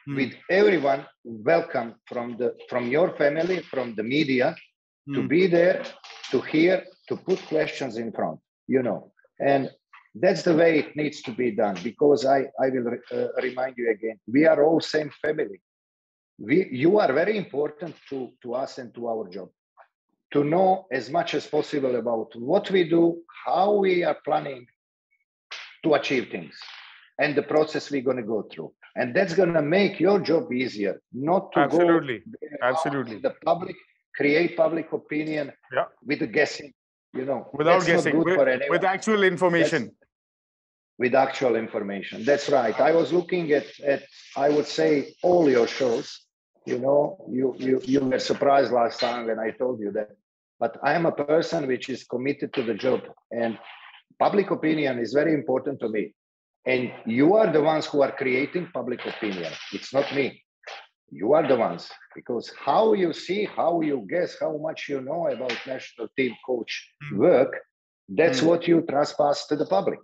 [0.08, 0.16] mm.
[0.16, 4.54] with everyone welcome from the from your family, from the media,
[5.08, 5.14] mm.
[5.14, 5.28] to hmm.
[5.28, 5.82] be there,
[6.30, 8.38] to hear, to put questions in front,
[8.70, 9.12] you know.
[9.40, 9.70] And
[10.14, 13.90] that's the way it needs to be done because I, I will uh, remind you
[13.90, 15.60] again, we are all same family.
[16.38, 19.48] We, you are very important to, to us and to our job
[20.32, 24.64] to know as much as possible about what we do, how we are planning
[25.82, 26.54] to achieve things,
[27.18, 28.72] and the process we're going to go through.
[28.96, 33.76] And that's going to make your job easier, not to absolutely, go absolutely, the public,
[34.14, 35.86] create public opinion yeah.
[36.04, 36.72] with the guessing
[37.12, 38.38] you know without guessing with,
[38.68, 39.84] with, actual information.
[39.84, 39.94] that's,
[40.98, 42.24] with actual information.
[42.24, 42.78] That's right.
[42.78, 44.02] I was looking at at
[44.36, 46.20] i would say all your shows.
[46.66, 50.10] You know you you you were surprised last time when i told you that.
[50.58, 53.00] But i am a person which is committed to the job
[53.30, 53.58] and
[54.18, 56.14] public opinion is very important to me.
[56.66, 59.50] And you are the ones who are creating public opinion.
[59.72, 60.44] It's not me.
[61.10, 65.28] You are the ones because how you see, how you guess, how much you know
[65.28, 67.18] about national team coach mm.
[67.18, 67.56] work,
[68.08, 68.46] that's mm.
[68.46, 69.98] what you trespass to the public.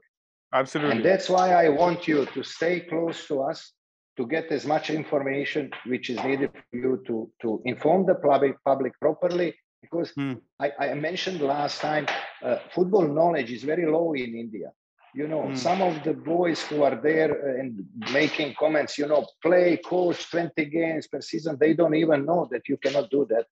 [0.52, 0.96] Absolutely.
[0.96, 3.72] And that's why I want you to stay close to us
[4.16, 8.56] to get as much information which is needed for you to, to inform the public,
[8.64, 9.54] public properly.
[9.82, 10.40] Because mm.
[10.58, 12.06] I, I, mentioned last time,
[12.42, 14.72] uh, football knowledge is very low in India.
[15.14, 15.56] You know, mm.
[15.56, 20.30] some of the boys who are there uh, and making comments, you know, play, coach
[20.30, 23.46] 20 games per season, they don't even know that you cannot do that.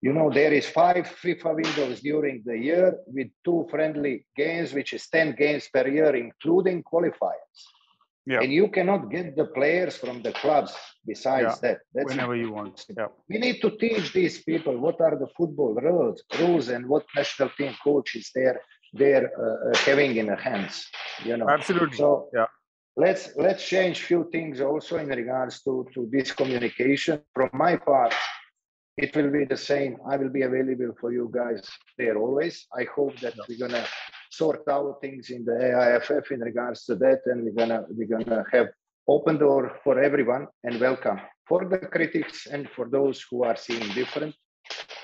[0.00, 4.92] You know, there is five FIFA windows during the year with two friendly games, which
[4.92, 7.58] is 10 games per year, including qualifiers.
[8.26, 8.40] Yeah.
[8.40, 10.74] And you cannot get the players from the clubs
[11.06, 11.68] besides yeah.
[11.68, 11.78] that.
[11.94, 12.84] That's whenever you want.
[12.96, 13.06] Yeah.
[13.28, 17.50] We need to teach these people what are the football rules, rules and what national
[17.58, 18.60] team coach is there
[18.92, 20.88] they're uh, uh, having in their hands.
[21.24, 21.48] You know.
[21.48, 21.96] Absolutely.
[21.96, 22.46] So yeah.
[22.94, 27.22] Let's let's change few things also in regards to to this communication.
[27.34, 28.12] From my part,
[28.98, 29.96] it will be the same.
[30.06, 31.66] I will be available for you guys
[31.96, 32.66] there always.
[32.76, 33.44] I hope that yeah.
[33.48, 33.86] we're gonna
[34.30, 38.44] sort out things in the AIFF in regards to that, and we're gonna we're gonna
[38.52, 38.68] have
[39.08, 41.18] open door for everyone and welcome
[41.48, 44.34] for the critics and for those who are seeing different.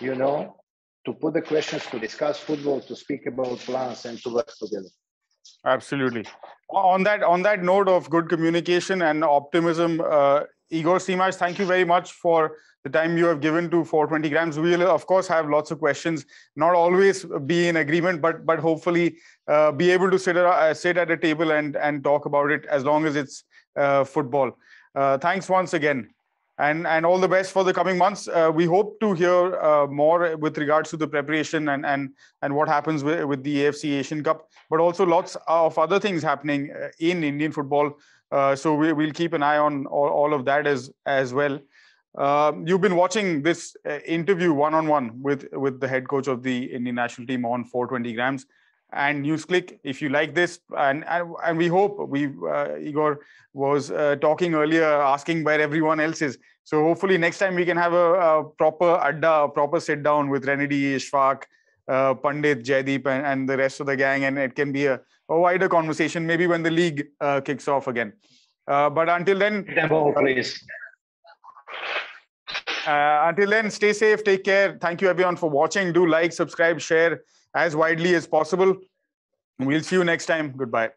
[0.00, 0.56] You know,
[1.04, 4.88] to put the questions, to discuss football, to speak about plans, and to work together.
[5.64, 6.24] Absolutely.
[6.70, 11.64] On that on that note of good communication and optimism, uh, Igor Stimac, thank you
[11.64, 14.58] very much for the time you have given to 420 grams.
[14.58, 16.26] We will, of course, have lots of questions.
[16.56, 19.16] Not always be in agreement, but but hopefully
[19.48, 22.50] uh, be able to sit at, uh, sit at a table and and talk about
[22.50, 23.44] it as long as it's
[23.76, 24.52] uh, football.
[24.94, 26.08] Uh, thanks once again
[26.58, 28.28] and and all the best for the coming months.
[28.28, 32.10] Uh, we hope to hear uh, more with regards to the preparation and and
[32.42, 36.22] and what happens with, with the AFC Asian Cup, but also lots of other things
[36.22, 37.98] happening uh, in Indian football.
[38.30, 41.58] Uh, so we, will keep an eye on all, all of that as as well.
[42.16, 46.26] Uh, you've been watching this uh, interview one on one with with the head coach
[46.26, 48.46] of the Indian national team on 420 grams
[48.92, 50.60] and NewsClick if you like this.
[50.76, 53.20] And, and, and we hope we uh, Igor
[53.52, 56.38] was uh, talking earlier, asking where everyone else is.
[56.64, 60.28] So hopefully next time we can have a, a proper adda, a proper sit down
[60.28, 61.42] with Renedy, Ishfaq,
[61.88, 65.00] uh, Pandit, Jaydeep, and, and, the rest of the gang, and it can be a,
[65.30, 66.26] a wider conversation.
[66.26, 68.12] Maybe when the league uh, kicks off again.
[68.66, 70.62] Uh, but until then, Demo, please.
[72.86, 74.76] Uh, until then, stay safe, take care.
[74.78, 75.92] Thank you everyone for watching.
[75.92, 77.22] Do like, subscribe, share
[77.58, 78.76] as widely as possible.
[79.58, 80.54] We'll see you next time.
[80.56, 80.90] Goodbye.